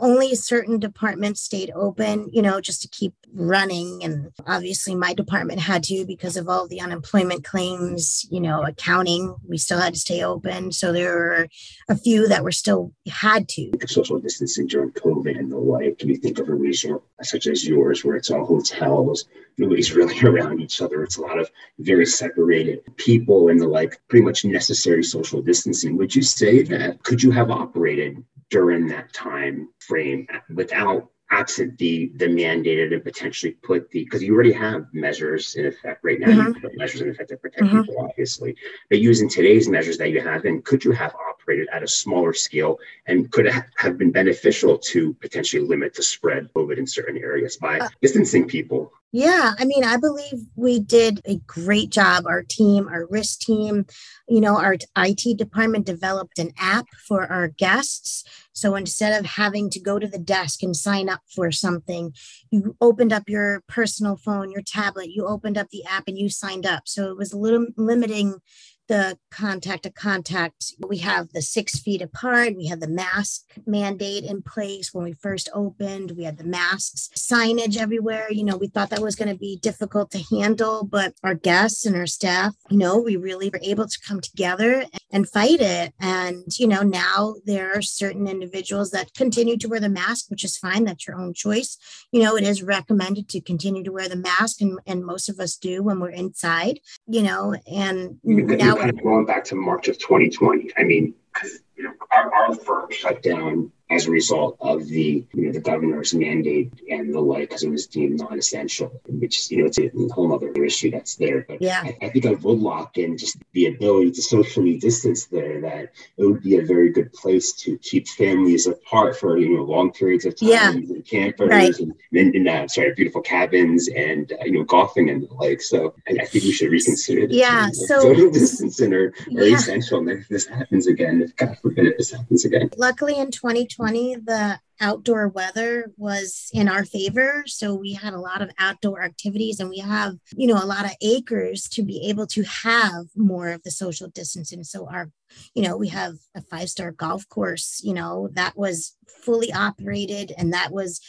Only 0.01 0.35
certain 0.35 0.79
departments 0.79 1.41
stayed 1.41 1.73
open, 1.75 2.29
you 2.33 2.43
know, 2.43 2.61
just 2.61 2.83
to 2.83 2.89
keep 2.89 3.15
running. 3.33 4.03
And 4.05 4.31
obviously, 4.47 4.95
my 4.95 5.13
department 5.15 5.61
had 5.61 5.83
to 5.85 6.05
because 6.07 6.37
of 6.37 6.49
all 6.49 6.69
the 6.69 6.81
unemployment 6.81 7.45
claims, 7.45 8.27
you 8.31 8.41
know, 8.41 8.63
accounting, 8.63 9.35
we 9.47 9.59
still 9.59 9.81
had 9.81 9.95
to 9.95 10.01
stay 10.01 10.23
open. 10.23 10.73
So 10.73 10.93
there 10.93 11.13
were 11.13 11.49
a 11.89 11.97
few 11.97 12.29
that 12.29 12.45
were 12.45 12.53
still 12.53 12.93
had 13.09 13.49
to. 13.51 13.73
Social 13.87 14.19
distancing 14.19 14.67
during 14.67 14.93
COVID 14.93 15.39
and 15.39 15.51
the 15.51 15.59
like. 15.59 15.99
Can 15.99 16.09
you 16.09 16.17
think 16.17 16.39
of 16.39 16.49
a 16.49 16.55
resort 16.55 17.03
such 17.23 17.47
as 17.47 17.67
yours 17.67 18.05
where 18.05 18.17
it's 18.17 18.31
all 18.31 18.45
hotels, 18.45 19.25
nobody's 19.57 19.95
really 19.95 20.19
around 20.23 20.61
each 20.61 20.81
other? 20.81 21.03
It's 21.03 21.17
a 21.17 21.23
lot 21.23 21.39
of 21.39 21.51
very 21.79 22.07
separated 22.07 22.81
people 22.97 23.49
and 23.49 23.61
the 23.61 23.67
like, 23.69 24.01
pretty 24.09 24.25
much 24.25 24.45
necessary 24.45 25.03
social 25.03 25.43
distancing. 25.43 25.97
Would 25.97 26.15
you 26.15 26.23
say 26.23 26.63
that 26.63 27.03
could 27.03 27.23
you 27.23 27.31
have 27.31 27.51
operated 27.51 28.23
during 28.51 28.87
that 28.89 29.13
time 29.13 29.69
frame 29.79 30.27
without 30.55 31.11
absent 31.31 31.77
the 31.77 32.11
the 32.17 32.27
mandated 32.27 32.93
and 32.95 33.05
potentially 33.05 33.53
put 33.63 33.91
the 33.91 34.05
because 34.05 34.23
you 34.23 34.35
already 34.35 34.53
have 34.53 34.87
measures 34.95 35.57
in 35.57 35.67
effect 35.67 36.03
right 36.03 36.21
now 36.21 36.29
mm-hmm. 36.29 36.55
you 36.55 36.61
put 36.61 36.77
measures 36.77 37.03
in 37.03 37.11
effect 37.11 37.29
to 37.29 37.37
protect 37.37 37.65
mm-hmm. 37.65 37.83
people 37.83 37.97
obviously 38.01 38.57
but 38.89 38.99
using 38.99 39.29
today's 39.29 39.69
measures 39.69 39.99
that 39.99 40.11
you 40.11 40.21
have 40.21 40.47
and 40.47 40.65
could 40.65 40.83
you 40.83 40.91
have 40.91 41.15
operated 41.31 41.69
at 41.71 41.83
a 41.83 41.89
smaller 41.89 42.33
scale 42.33 42.79
and 43.07 43.31
could 43.31 43.47
it 43.47 43.55
have 43.77 43.99
been 43.99 44.11
beneficial 44.11 44.79
to 44.79 45.13
potentially 45.15 45.63
limit 45.63 45.93
the 45.93 46.03
spread 46.03 46.45
of 46.45 46.53
covid 46.53 46.79
in 46.79 46.87
certain 46.87 47.19
areas 47.19 47.59
by 47.59 47.79
uh, 47.79 47.89
distancing 48.01 48.47
people 48.47 48.91
yeah, 49.11 49.55
I 49.59 49.65
mean, 49.65 49.85
I 49.85 49.97
believe 49.97 50.45
we 50.55 50.81
did 50.81 51.23
a 51.25 51.37
great 51.47 51.89
job. 51.89 52.27
Our 52.27 52.43
team, 52.43 52.89
our 52.89 53.07
risk 53.07 53.41
team, 53.41 53.87
you 54.29 54.41
know, 54.41 54.59
our 54.59 54.77
IT 54.99 55.39
department 55.39 55.87
developed 55.87 56.39
an 56.39 56.53
app 56.59 56.87
for 57.07 57.27
our 57.27 57.49
guests. 57.49 58.25
So 58.53 58.75
instead 58.75 59.19
of 59.19 59.25
having 59.25 59.71
to 59.71 59.81
go 59.81 59.99
to 59.99 60.07
the 60.07 60.19
desk 60.19 60.63
and 60.63 60.77
sign 60.77 61.09
up 61.09 61.23
for 61.35 61.51
something, 61.51 62.13
you 62.51 62.77
opened 62.83 63.15
up 63.15 63.29
your 63.29 63.63
personal 63.67 64.17
phone, 64.17 64.51
your 64.51 64.63
tablet, 64.63 65.09
you 65.09 65.27
opened 65.27 65.57
up 65.57 65.71
the 65.71 65.85
app 65.85 66.05
and 66.07 66.19
you 66.19 66.29
signed 66.29 66.67
up. 66.67 66.83
So 66.87 67.11
it 67.11 67.17
was 67.17 67.33
a 67.33 67.39
little 67.39 67.67
limiting 67.77 68.41
the 68.89 69.19
contact 69.31 69.85
to 69.85 69.91
contact. 69.91 70.75
We 70.87 70.99
have 70.99 71.29
the 71.33 71.43
six 71.43 71.79
feet 71.79 72.03
apart. 72.03 72.57
We 72.57 72.67
have 72.67 72.81
the 72.81 72.89
mask 72.89 73.45
mandate 73.67 74.25
in 74.25 74.43
place 74.43 74.93
when 74.93 75.05
we 75.05 75.13
first 75.13 75.49
opened. 75.55 76.13
We 76.13 76.25
had 76.25 76.39
the 76.39 76.45
masks 76.45 77.11
signage 77.15 77.77
everywhere. 77.77 78.27
You 78.31 78.45
know, 78.45 78.57
we 78.57 78.67
thought 78.67 78.91
that 78.91 79.01
was 79.01 79.17
going 79.17 79.29
to 79.29 79.39
be 79.39 79.59
difficult 79.59 80.11
to 80.13 80.37
handle, 80.37 80.85
but 80.85 81.15
our 81.23 81.35
guests 81.35 81.87
and 81.87 81.95
our 81.95 82.07
staff, 82.07 82.55
you 82.71 82.79
know, 82.79 82.99
we 82.99 83.17
really 83.17 83.51
were 83.51 83.61
able 83.63 83.87
to 83.87 83.99
come 84.07 84.21
together 84.21 84.87
and 85.11 85.29
fight 85.29 85.61
it. 85.61 85.95
And, 86.01 86.45
you 86.59 86.67
know, 86.67 86.83
now 86.83 87.37
there 87.45 87.73
are 87.75 87.83
certain 87.83 88.27
individuals 88.27 88.91
that 88.91 89.15
continue 89.15 89.57
to 89.59 89.69
wear 89.69 89.81
the 89.81 89.89
mask, 89.89 90.31
which 90.31 90.45
is 90.45 90.57
fine. 90.57 90.85
That's 90.85 91.07
your 91.07 91.19
own 91.19 91.35
choice. 91.35 91.79
You 92.13 92.23
know, 92.23 92.37
it 92.37 92.45
is 92.45 92.63
recommended 92.63 93.29
to 93.31 93.41
continue 93.41 93.83
to 93.85 93.93
wear 93.93 94.09
the 94.09 94.17
mask, 94.17 94.61
and, 94.61 94.79
and 94.87 95.05
most 95.05 95.29
of 95.29 95.41
us 95.41 95.57
do 95.57 95.83
when 95.83 96.01
we're 96.01 96.11
inside, 96.11 96.81
you 97.07 97.23
know, 97.23 97.55
and 97.71 98.19
now 98.25 98.77
kind 98.77 98.91
of 98.91 99.03
going 99.03 99.27
back 99.27 99.45
to 99.45 99.55
March 99.55 99.89
of 99.89 99.99
2020. 99.99 100.73
I 100.77 100.85
mean, 100.85 101.15
because, 101.33 101.61
you 101.77 101.85
know, 101.85 101.93
our, 102.13 102.35
our 102.35 102.55
firm 102.55 102.91
shut 102.91 103.23
down 103.23 103.73
as 103.91 104.07
a 104.07 104.11
result 104.11 104.57
of 104.61 104.87
the 104.87 105.25
you 105.33 105.47
know 105.47 105.53
the 105.53 105.61
governor's 105.61 106.13
mandate 106.15 106.73
and 106.91 107.15
the 107.15 107.21
like 107.21 107.49
because 107.49 107.63
it 107.63 107.71
was 107.71 107.87
deemed 107.87 108.19
non-essential 108.19 109.01
which 109.09 109.51
you 109.51 109.59
know 109.59 109.67
it's 109.67 109.79
a 109.79 109.91
whole 110.15 110.35
other 110.35 110.53
issue 110.65 110.91
that's 110.91 111.17
there. 111.17 111.45
But 111.49 111.63
yeah. 111.63 111.83
I, 111.85 112.07
I 112.07 112.09
think 112.11 112.25
of 112.27 112.45
woodloch 112.45 112.97
and 112.99 113.19
just 113.19 113.39
the 113.53 113.67
ability 113.67 114.13
to 114.13 114.23
socially 114.23 114.79
distance 114.79 115.27
there 115.27 115.61
that 115.63 115.93
it 116.17 116.25
would 116.25 116.43
be 116.43 116.59
a 116.59 116.65
very 116.65 116.91
good 116.91 117.13
place 117.13 117.53
to 117.53 117.79
keep 117.79 118.09
families 118.09 118.67
apart 118.67 119.17
for 119.17 119.39
you 119.39 119.57
know 119.57 119.65
long 119.65 119.93
periods 119.93 120.25
of 120.27 120.39
time 120.39 120.49
yeah. 120.49 120.71
and 120.71 121.05
campers 121.07 121.49
right. 121.49 121.79
and, 121.79 121.95
and, 122.13 122.35
and 122.35 122.49
uh, 122.49 122.69
sorry 122.69 122.93
beautiful 122.95 123.23
cabins 123.23 123.89
and 123.89 124.33
uh, 124.33 124.45
you 124.45 124.53
know 124.53 124.65
golfing 124.65 125.11
and 125.11 125.23
the 125.23 125.35
like. 125.35 125.63
So 125.63 125.95
I, 126.07 126.23
I 126.23 126.25
think 126.27 126.45
we 126.45 126.53
should 126.53 126.71
reconsider 126.71 127.27
yeah 127.31 127.69
so 127.73 128.01
social 128.01 128.31
distancing 128.31 128.93
or, 128.93 129.15
or 129.35 129.43
yeah. 129.43 129.57
essential 129.57 130.07
if 130.09 130.29
this 130.29 130.47
happens 130.47 130.87
again. 130.87 131.23
If 131.23 131.37
god 131.37 131.57
forbid 131.63 131.87
if 131.87 131.97
this 131.97 132.13
happens 132.13 132.45
again. 132.45 132.71
Luckily 132.77 133.19
in 133.19 133.31
2020 133.31 133.78
2020, 133.79 134.17
the 134.25 134.61
outdoor 134.81 135.29
weather 135.29 135.93
was 135.97 136.51
in 136.53 136.69
our 136.69 136.85
favor. 136.85 137.45
So 137.47 137.75
we 137.75 137.95
had 137.95 138.13
a 138.13 138.21
lot 138.21 138.43
of 138.43 138.51
outdoor 138.59 139.03
activities 139.03 139.61
and 139.61 139.69
we 139.69 139.79
have, 139.79 140.15
you 140.37 140.47
know, 140.47 140.63
a 140.63 140.67
lot 140.67 140.85
of 140.85 140.93
acres 141.01 141.69
to 141.71 141.83
be 141.83 142.09
able 142.09 142.27
to 142.29 142.43
have 142.43 143.07
more 143.17 143.49
of 143.49 143.63
the 143.63 143.71
social 143.71 144.09
distancing. 144.09 144.63
So 144.65 144.89
our, 144.89 145.11
you 145.55 145.63
know, 145.63 145.77
we 145.77 145.89
have 145.89 146.15
a 146.37 146.43
five 146.43 146.69
star 146.69 146.93
golf 146.93 147.29
course, 147.29 147.81
you 147.85 147.95
know, 147.95 148.29
that 148.33 148.57
was 148.57 148.97
fully 149.23 149.53
operated 149.53 150.33
and 150.37 150.53
that 150.53 150.71
was 150.71 151.01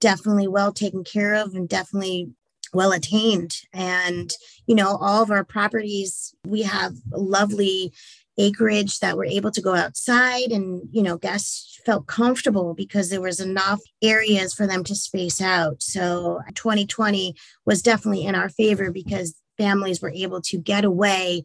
definitely 0.00 0.48
well 0.48 0.72
taken 0.72 1.04
care 1.04 1.34
of 1.34 1.54
and 1.54 1.68
definitely 1.68 2.30
well 2.74 2.92
attained 2.92 3.62
and 3.72 4.30
you 4.66 4.74
know 4.74 4.98
all 5.00 5.22
of 5.22 5.30
our 5.30 5.42
properties 5.42 6.34
we 6.46 6.60
have 6.60 6.92
lovely 7.10 7.92
acreage 8.38 9.00
that 9.00 9.16
were 9.16 9.24
able 9.24 9.50
to 9.50 9.60
go 9.60 9.74
outside 9.74 10.50
and 10.52 10.88
you 10.92 11.02
know 11.02 11.18
guests 11.18 11.80
felt 11.84 12.06
comfortable 12.06 12.74
because 12.74 13.10
there 13.10 13.20
was 13.20 13.40
enough 13.40 13.80
areas 14.02 14.54
for 14.54 14.66
them 14.66 14.84
to 14.84 14.94
space 14.94 15.40
out 15.40 15.82
so 15.82 16.40
2020 16.54 17.34
was 17.66 17.82
definitely 17.82 18.24
in 18.24 18.34
our 18.34 18.48
favor 18.48 18.90
because 18.90 19.40
families 19.56 20.00
were 20.00 20.10
able 20.10 20.40
to 20.40 20.56
get 20.56 20.84
away 20.84 21.42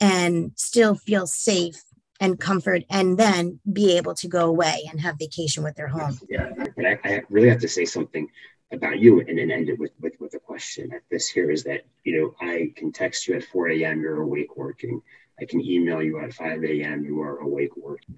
and 0.00 0.52
still 0.54 0.94
feel 0.94 1.26
safe 1.26 1.82
and 2.20 2.38
comfort 2.38 2.84
and 2.88 3.18
then 3.18 3.58
be 3.70 3.96
able 3.96 4.14
to 4.14 4.28
go 4.28 4.46
away 4.46 4.82
and 4.90 5.00
have 5.00 5.18
vacation 5.18 5.64
with 5.64 5.74
their 5.74 5.88
home 5.88 6.18
yeah 6.28 6.50
but 6.76 6.86
I, 6.86 6.98
I 7.04 7.22
really 7.28 7.48
have 7.48 7.60
to 7.60 7.68
say 7.68 7.84
something 7.84 8.28
about 8.72 8.98
you 8.98 9.20
and 9.20 9.38
then 9.38 9.50
end 9.50 9.68
it 9.68 9.78
with, 9.78 9.92
with, 10.00 10.14
with 10.20 10.34
a 10.34 10.40
question. 10.40 10.92
At 10.92 11.02
this 11.10 11.28
here 11.28 11.50
is 11.50 11.62
that, 11.64 11.84
you 12.04 12.20
know, 12.20 12.34
I 12.40 12.72
can 12.74 12.92
text 12.92 13.28
you 13.28 13.36
at 13.36 13.44
4 13.44 13.68
a.m., 13.70 14.00
you're 14.00 14.22
awake 14.22 14.56
working. 14.56 15.02
I 15.38 15.44
can 15.44 15.60
email 15.60 16.02
you 16.02 16.18
at 16.18 16.32
5 16.32 16.64
a.m. 16.64 17.04
You 17.04 17.20
are 17.20 17.38
awake. 17.38 17.72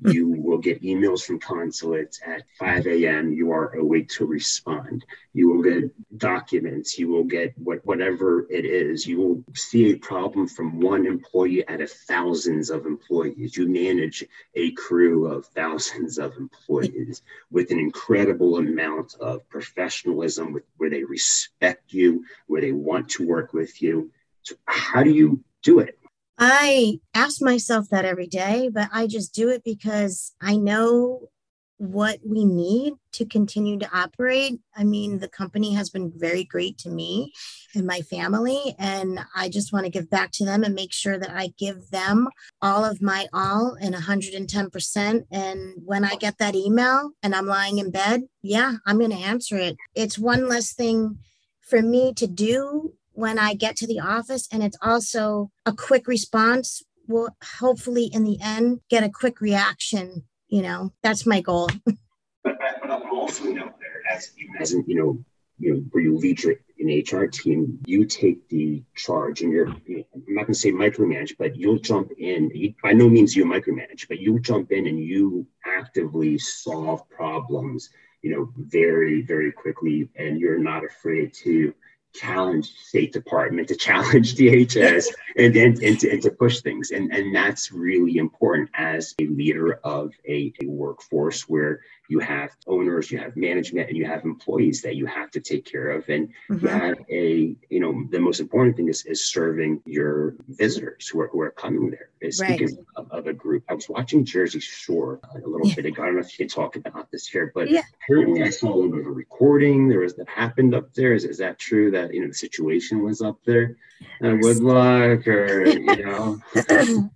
You 0.07 0.29
will 0.29 0.59
get 0.59 0.83
emails 0.83 1.25
from 1.25 1.41
consulates 1.41 2.21
at 2.25 2.45
5 2.61 2.87
a.m. 2.87 3.33
You 3.33 3.51
are 3.51 3.75
awake 3.75 4.09
to 4.11 4.27
respond. 4.27 5.05
You 5.33 5.51
will 5.51 5.63
get 5.63 6.19
documents. 6.19 6.97
You 6.97 7.09
will 7.09 7.25
get 7.25 7.59
what, 7.59 7.85
whatever 7.85 8.47
it 8.49 8.65
is. 8.65 9.05
You 9.05 9.19
will 9.19 9.45
see 9.55 9.91
a 9.91 9.99
problem 9.99 10.47
from 10.47 10.79
one 10.81 11.07
employee 11.07 11.69
out 11.69 11.81
of 11.81 11.91
thousands 11.91 12.71
of 12.71 12.87
employees. 12.87 13.57
You 13.57 13.69
manage 13.69 14.25
a 14.55 14.71
crew 14.73 15.27
of 15.27 15.47
thousands 15.47 16.19
of 16.19 16.37
employees 16.37 17.23
with 17.51 17.73
an 17.73 17.81
incredible 17.81 18.59
amount 18.59 19.17
of 19.21 19.49
professionalism, 19.49 20.53
with, 20.53 20.63
where 20.77 20.91
they 20.91 21.03
respect 21.03 21.93
you, 21.93 22.25
where 22.47 22.61
they 22.61 22.73
want 22.73 23.09
to 23.11 23.27
work 23.27 23.53
with 23.53 23.83
you. 23.83 24.13
So 24.43 24.55
how 24.67 25.03
do 25.03 25.11
you 25.11 25.43
do 25.63 25.81
it? 25.81 25.99
I 26.39 27.01
ask 27.15 27.43
myself 27.43 27.89
that 27.91 28.05
every 28.05 28.29
day, 28.29 28.71
but 28.73 28.89
I 28.93 29.07
just 29.07 29.35
do 29.35 29.49
it 29.49 29.65
because 29.65 30.35
I 30.41 30.57
know 30.57 31.29
what 31.79 32.19
we 32.25 32.45
need 32.45 32.93
to 33.13 33.25
continue 33.25 33.79
to 33.79 33.97
operate. 33.97 34.59
I 34.77 34.85
mean, 34.85 35.19
the 35.19 35.29
company 35.29 35.75
has 35.75 35.91
been 35.91 36.13
very 36.15 36.45
great 36.45 36.77
to 36.79 36.91
me 36.91 37.33
and 37.75 37.87
my 37.87 38.01
family, 38.03 38.75
and 38.79 39.21
I 39.35 39.49
just 39.49 39.73
want 39.73 39.85
to 39.85 39.91
give 39.91 40.11
back 40.11 40.33
to 40.33 40.45
them 40.45 40.65
and 40.65 40.75
make 40.75 40.93
sure 40.93 41.19
that 41.19 41.31
I 41.31 41.53
give 41.57 41.91
them 41.91 42.29
all 42.61 42.85
of 42.85 43.01
my 43.01 43.27
all 43.33 43.77
and 43.81 43.95
110%. 43.95 45.25
And 45.31 45.75
when 45.85 46.05
I 46.05 46.17
get 46.17 46.39
that 46.39 46.57
email 46.57 47.13
and 47.23 47.35
I'm 47.35 47.47
lying 47.47 47.79
in 47.79 47.91
bed, 47.91 48.23
yeah, 48.43 48.75
I'm 48.85 48.99
going 48.99 49.13
to 49.13 49.17
answer 49.17 49.57
it. 49.57 49.77
It's 49.95 50.19
one 50.19 50.49
less 50.49 50.73
thing 50.73 51.19
for 51.61 51.81
me 51.83 52.13
to 52.15 52.27
do 52.27 52.95
when 53.19 53.37
I 53.37 53.55
get 53.55 53.75
to 53.79 53.87
the 53.87 53.99
office. 53.99 54.47
And 54.53 54.63
it's 54.63 54.79
also 54.81 55.51
a 55.67 55.73
quick 55.73 56.07
response. 56.07 56.83
Will 57.09 57.31
hopefully 57.59 58.05
in 58.13 58.23
the 58.23 58.39
end 58.41 58.81
get 58.89 59.03
a 59.03 59.11
quick 59.11 59.41
reaction. 59.41 60.25
You 60.47 60.63
know, 60.63 60.93
that's 61.03 61.27
my 61.27 61.41
goal. 61.41 61.69
but, 62.45 62.59
but 62.61 62.91
I'm 62.91 63.11
also 63.13 63.45
know 63.45 63.73
there 63.81 64.03
as 64.15 64.31
as 64.61 64.73
you 64.87 64.95
know, 64.95 65.25
you 65.59 65.75
know, 65.75 65.81
where 65.91 66.05
you 66.05 66.17
lead 66.17 66.43
your 66.43 66.55
an 66.79 67.03
HR 67.03 67.27
team, 67.27 67.79
you 67.87 68.05
take 68.05 68.49
the 68.49 68.85
charge 68.95 69.43
and 69.43 69.53
you're, 69.53 69.69
you 69.87 69.99
know, 69.99 70.05
I'm 70.15 70.35
not 70.35 70.43
going 70.43 70.55
to 70.55 70.61
say 70.61 70.71
micromanage, 70.71 71.33
but 71.37 71.57
you'll 71.57 71.81
jump 71.81 72.13
in. 72.19 72.51
You, 72.55 72.73
by 72.85 72.93
no 72.93 73.09
means 73.09 73.35
you 73.35 73.45
micromanage, 73.45 74.07
but 74.07 74.21
you 74.21 74.39
jump 74.39 74.71
in 74.71 74.87
and 74.87 75.01
you 75.01 75.45
actively 75.67 76.39
solve 76.39 77.09
problems, 77.11 77.91
you 78.23 78.31
know, 78.31 78.53
very, 78.57 79.23
very 79.23 79.51
quickly. 79.51 80.09
And 80.15 80.39
you're 80.39 80.59
not 80.59 80.85
afraid 80.85 81.35
to 81.43 81.75
challenge 82.19 82.75
State 82.77 83.13
Department, 83.13 83.69
to 83.69 83.77
challenge 83.77 84.35
DHS, 84.37 85.07
and, 85.37 85.57
and, 85.57 85.83
and, 85.83 86.01
to, 86.01 86.11
and 86.11 86.23
to 86.23 86.31
push 86.31 86.61
things. 86.61 86.91
And, 86.91 87.13
and 87.13 87.35
that's 87.35 87.73
really 87.73 88.17
important 88.17 88.71
as 88.75 89.15
a 89.21 89.27
leader 89.27 89.75
of 89.85 90.13
a, 90.27 90.53
a 90.63 90.67
workforce 90.67 91.49
where 91.49 91.81
you 92.09 92.19
have 92.21 92.51
owners, 92.67 93.11
you 93.11 93.19
have 93.19 93.37
management, 93.37 93.89
and 93.89 93.97
you 93.97 94.07
have 94.07 94.25
employees 94.25 94.81
that 94.81 94.97
you 94.97 95.05
have 95.05 95.31
to 95.31 95.41
take 95.41 95.67
care 95.67 95.91
of. 95.91 96.09
And 96.09 96.29
mm-hmm. 96.51 96.65
you 96.65 96.69
have 96.69 96.97
a, 97.11 97.55
you 97.69 97.81
know, 97.81 98.05
the 98.11 98.19
most 98.19 98.41
important 98.41 98.77
thing 98.77 98.89
is, 98.89 99.05
is 99.05 99.27
serving 99.27 99.83
your 99.85 100.35
visitors 100.49 101.07
who 101.07 101.21
are, 101.21 101.29
who 101.29 101.41
are 101.43 101.51
coming 101.51 101.91
there. 101.91 102.09
Speaking 102.31 102.79
of, 102.97 103.11
of, 103.11 103.27
a 103.27 103.33
group, 103.35 103.63
I 103.69 103.75
was 103.75 103.89
watching 103.89 104.25
Jersey 104.25 104.59
Shore 104.59 105.21
a 105.35 105.47
little 105.47 105.69
yeah. 105.69 105.75
bit 105.75 105.85
ago. 105.85 106.03
I 106.03 106.07
don't 106.07 106.15
know 106.15 106.21
if 106.21 106.39
you 106.39 106.47
can 106.47 106.53
talk 106.53 106.77
about 106.77 107.11
this 107.13 107.29
here, 107.29 107.53
but 107.55 107.71
yeah. 107.71 107.83
apparently 108.03 108.43
I 108.43 108.51
saw 108.51 108.73
a 108.73 108.75
little 108.75 108.91
bit 108.91 109.01
of 109.01 109.07
a 109.07 109.11
recording 109.11 109.87
there 109.87 110.01
was 110.01 110.17
that 110.17 110.29
happened 110.29 110.75
up 110.75 110.93
there. 110.95 111.13
Is, 111.13 111.25
is 111.25 111.39
that 111.39 111.59
true 111.59 111.91
that, 111.91 112.13
you 112.13 112.23
know, 112.23 112.29
the 112.29 112.35
situation 112.35 113.05
was 113.05 113.21
up 113.21 113.39
there? 113.45 113.77
Uh, 114.25 114.37
Woodloch 114.41 115.29
or, 115.29 115.67
you 115.67 115.85
know? 116.05 116.41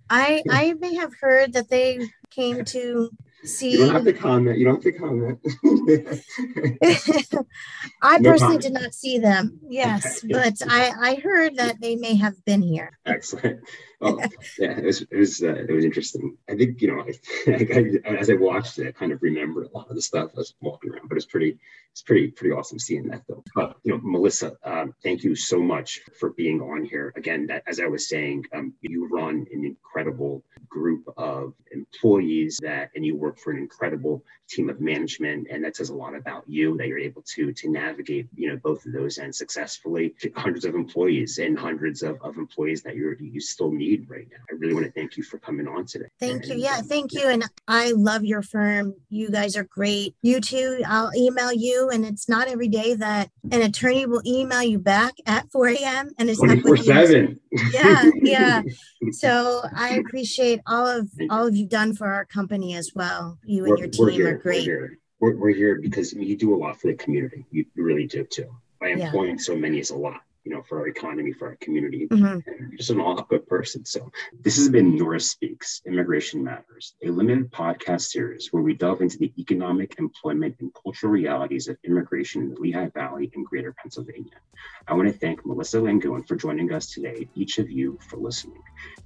I, 0.09 0.43
I 0.49 0.73
may 0.79 0.95
have 0.95 1.13
heard 1.19 1.53
that 1.53 1.69
they 1.69 2.07
came 2.29 2.63
to 2.65 3.09
See, 3.43 3.71
you 3.71 3.79
don't 3.79 3.89
have 3.89 4.05
to 4.05 4.13
comment. 4.13 4.57
You 4.57 4.63
don't 4.65 4.81
have 4.83 4.93
to 4.93 4.99
comment. 4.99 5.39
I 8.01 8.17
no 8.19 8.31
personally 8.31 8.39
comment. 8.39 8.61
did 8.61 8.73
not 8.73 8.93
see 8.93 9.17
them. 9.17 9.59
Yes, 9.67 10.23
okay. 10.23 10.33
but 10.33 10.61
I 10.69 10.93
I 11.01 11.15
heard 11.15 11.57
that 11.57 11.81
they 11.81 11.97
may 11.97 12.15
have 12.15 12.35
been 12.45 12.61
here. 12.61 12.97
Excellent. 13.05 13.59
Well, 14.03 14.19
yeah, 14.59 14.77
it 14.77 14.83
was 14.83 15.01
it 15.01 15.15
was 15.15 15.41
uh, 15.41 15.55
it 15.55 15.71
was 15.71 15.85
interesting. 15.85 16.37
I 16.49 16.55
think 16.55 16.81
you 16.81 16.89
know, 16.89 17.05
I, 17.47 18.09
I, 18.09 18.15
as 18.17 18.29
I 18.29 18.33
watched 18.33 18.77
it, 18.79 18.87
I 18.87 18.91
kind 18.91 19.13
of 19.13 19.21
remembered 19.21 19.67
a 19.67 19.77
lot 19.77 19.89
of 19.89 19.95
the 19.95 20.01
stuff 20.01 20.31
I 20.35 20.39
was 20.39 20.53
walking 20.59 20.91
around. 20.91 21.07
But 21.07 21.15
it's 21.15 21.25
pretty 21.25 21.57
it's 21.93 22.01
pretty 22.01 22.31
pretty 22.31 22.53
awesome 22.53 22.79
seeing 22.79 23.07
that 23.09 23.21
though. 23.29 23.43
But 23.55 23.77
you 23.83 23.93
know, 23.93 23.99
Melissa, 24.03 24.57
um, 24.65 24.93
thank 25.03 25.23
you 25.23 25.35
so 25.35 25.61
much 25.61 26.01
for 26.19 26.31
being 26.31 26.59
on 26.59 26.83
here 26.83 27.13
again. 27.15 27.47
That 27.47 27.63
as 27.67 27.79
I 27.79 27.85
was 27.85 28.09
saying, 28.09 28.45
um, 28.53 28.73
you 28.81 29.07
run 29.07 29.45
an 29.53 29.63
incredible 29.63 30.43
group 30.67 31.03
of 31.17 31.53
employees 31.71 32.59
that, 32.63 32.89
and 32.95 33.05
you 33.05 33.15
work 33.15 33.37
for 33.37 33.51
an 33.51 33.59
incredible 33.59 34.23
team 34.49 34.69
of 34.69 34.81
management, 34.81 35.47
and 35.51 35.63
that 35.63 35.75
says 35.75 35.89
a 35.89 35.95
lot 35.95 36.15
about 36.15 36.43
you 36.47 36.75
that 36.77 36.87
you're 36.87 36.97
able 36.97 37.21
to 37.35 37.53
to 37.53 37.69
navigate 37.69 38.27
you 38.35 38.49
know 38.49 38.57
both 38.57 38.85
of 38.85 38.91
those 38.91 39.19
and 39.19 39.33
successfully 39.33 40.15
hundreds 40.35 40.65
of 40.65 40.73
employees 40.73 41.37
and 41.37 41.57
hundreds 41.57 42.01
of, 42.01 42.19
of 42.21 42.37
employees 42.37 42.81
that 42.81 42.95
you 42.95 43.15
you 43.19 43.39
still 43.39 43.71
need 43.71 43.92
right 44.07 44.27
now. 44.29 44.37
I 44.49 44.55
really 44.55 44.73
want 44.73 44.85
to 44.85 44.91
thank 44.91 45.17
you 45.17 45.23
for 45.23 45.37
coming 45.37 45.67
on 45.67 45.85
today. 45.85 46.05
Thank 46.19 46.43
and, 46.43 46.53
you. 46.53 46.63
Yeah, 46.63 46.77
um, 46.77 46.83
thank 46.85 47.13
you. 47.13 47.27
And 47.27 47.43
I 47.67 47.91
love 47.91 48.23
your 48.23 48.41
firm. 48.41 48.95
You 49.09 49.29
guys 49.29 49.55
are 49.55 49.63
great. 49.63 50.15
You 50.21 50.41
too. 50.41 50.81
I'll 50.85 51.11
email 51.15 51.51
you, 51.51 51.89
and 51.89 52.05
it's 52.05 52.27
not 52.27 52.47
every 52.47 52.67
day 52.67 52.95
that 52.95 53.29
an 53.51 53.61
attorney 53.61 54.05
will 54.05 54.21
email 54.25 54.63
you 54.63 54.79
back 54.79 55.13
at 55.25 55.51
4 55.51 55.67
a.m. 55.69 56.09
and 56.17 56.29
it's 56.29 56.39
24 56.39 56.77
7. 56.77 57.39
Yeah, 57.71 58.09
yeah. 58.15 58.61
So 59.11 59.61
I 59.75 59.97
appreciate 59.97 60.59
all 60.65 60.87
of 60.87 61.07
all 61.29 61.45
of 61.47 61.55
you've 61.55 61.69
done 61.69 61.93
for 61.93 62.07
our 62.07 62.25
company 62.25 62.75
as 62.75 62.91
well. 62.95 63.37
You 63.45 63.65
and 63.65 63.71
we're, 63.71 63.77
your 63.77 63.87
team 63.89 64.25
are 64.25 64.37
great. 64.37 64.67
We're 64.67 64.87
here. 64.87 64.99
We're, 65.19 65.35
we're 65.35 65.53
here 65.53 65.79
because 65.79 66.13
you 66.13 66.35
do 66.35 66.55
a 66.55 66.57
lot 66.57 66.81
for 66.81 66.87
the 66.87 66.95
community. 66.95 67.45
You 67.51 67.65
really 67.75 68.07
do 68.07 68.23
too. 68.23 68.49
By 68.79 68.89
employing 68.89 69.37
yeah. 69.37 69.43
so 69.43 69.55
many 69.55 69.79
is 69.79 69.91
a 69.91 69.95
lot 69.95 70.21
you 70.43 70.53
know, 70.53 70.61
for 70.61 70.79
our 70.79 70.87
economy, 70.87 71.31
for 71.31 71.49
our 71.49 71.55
community, 71.57 72.07
mm-hmm. 72.07 72.25
and 72.25 72.77
just 72.77 72.89
an 72.89 72.99
all 72.99 73.21
good 73.23 73.47
person. 73.47 73.85
So 73.85 74.11
this 74.41 74.57
has 74.57 74.69
been 74.69 74.95
Nora 74.95 75.19
Speaks, 75.19 75.81
Immigration 75.85 76.43
Matters, 76.43 76.95
a 77.03 77.09
limited 77.09 77.51
podcast 77.51 78.01
series 78.01 78.51
where 78.51 78.63
we 78.63 78.73
delve 78.73 79.01
into 79.01 79.17
the 79.17 79.31
economic, 79.37 79.95
employment, 79.99 80.55
and 80.59 80.71
cultural 80.73 81.11
realities 81.11 81.67
of 81.67 81.77
immigration 81.83 82.43
in 82.43 82.53
the 82.53 82.59
Lehigh 82.59 82.89
Valley 82.89 83.31
and 83.35 83.45
Greater 83.45 83.73
Pennsylvania. 83.73 84.33
I 84.87 84.93
want 84.93 85.07
to 85.07 85.17
thank 85.17 85.45
Melissa 85.45 85.77
Langone 85.77 86.27
for 86.27 86.35
joining 86.35 86.73
us 86.73 86.87
today, 86.87 87.29
each 87.35 87.57
of 87.57 87.69
you 87.69 87.97
for 88.09 88.17
listening. 88.17 88.61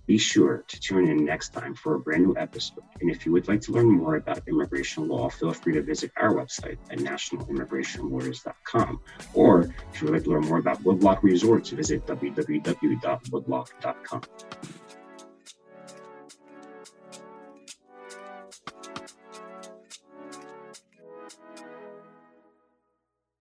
Be 0.07 0.17
sure 0.17 0.63
to 0.67 0.79
tune 0.79 1.07
in 1.07 1.25
next 1.25 1.49
time 1.49 1.75
for 1.75 1.95
a 1.95 1.99
brand 1.99 2.23
new 2.23 2.35
episode. 2.37 2.83
And 3.01 3.11
if 3.11 3.25
you 3.25 3.31
would 3.33 3.47
like 3.47 3.61
to 3.61 3.73
learn 3.73 3.89
more 3.89 4.15
about 4.15 4.47
immigration 4.47 5.07
law, 5.07 5.29
feel 5.29 5.53
free 5.53 5.73
to 5.73 5.81
visit 5.81 6.11
our 6.17 6.33
website 6.33 6.77
at 6.89 6.99
nationalimmigrationlawyers.com. 6.99 8.99
Or 9.33 9.73
if 9.93 10.01
you 10.01 10.07
would 10.07 10.15
like 10.15 10.23
to 10.23 10.29
learn 10.29 10.45
more 10.45 10.59
about 10.59 10.83
Woodloch 10.83 11.23
Resorts, 11.27 11.71
visit 11.71 12.05
www.woodloch.com. 12.05 14.21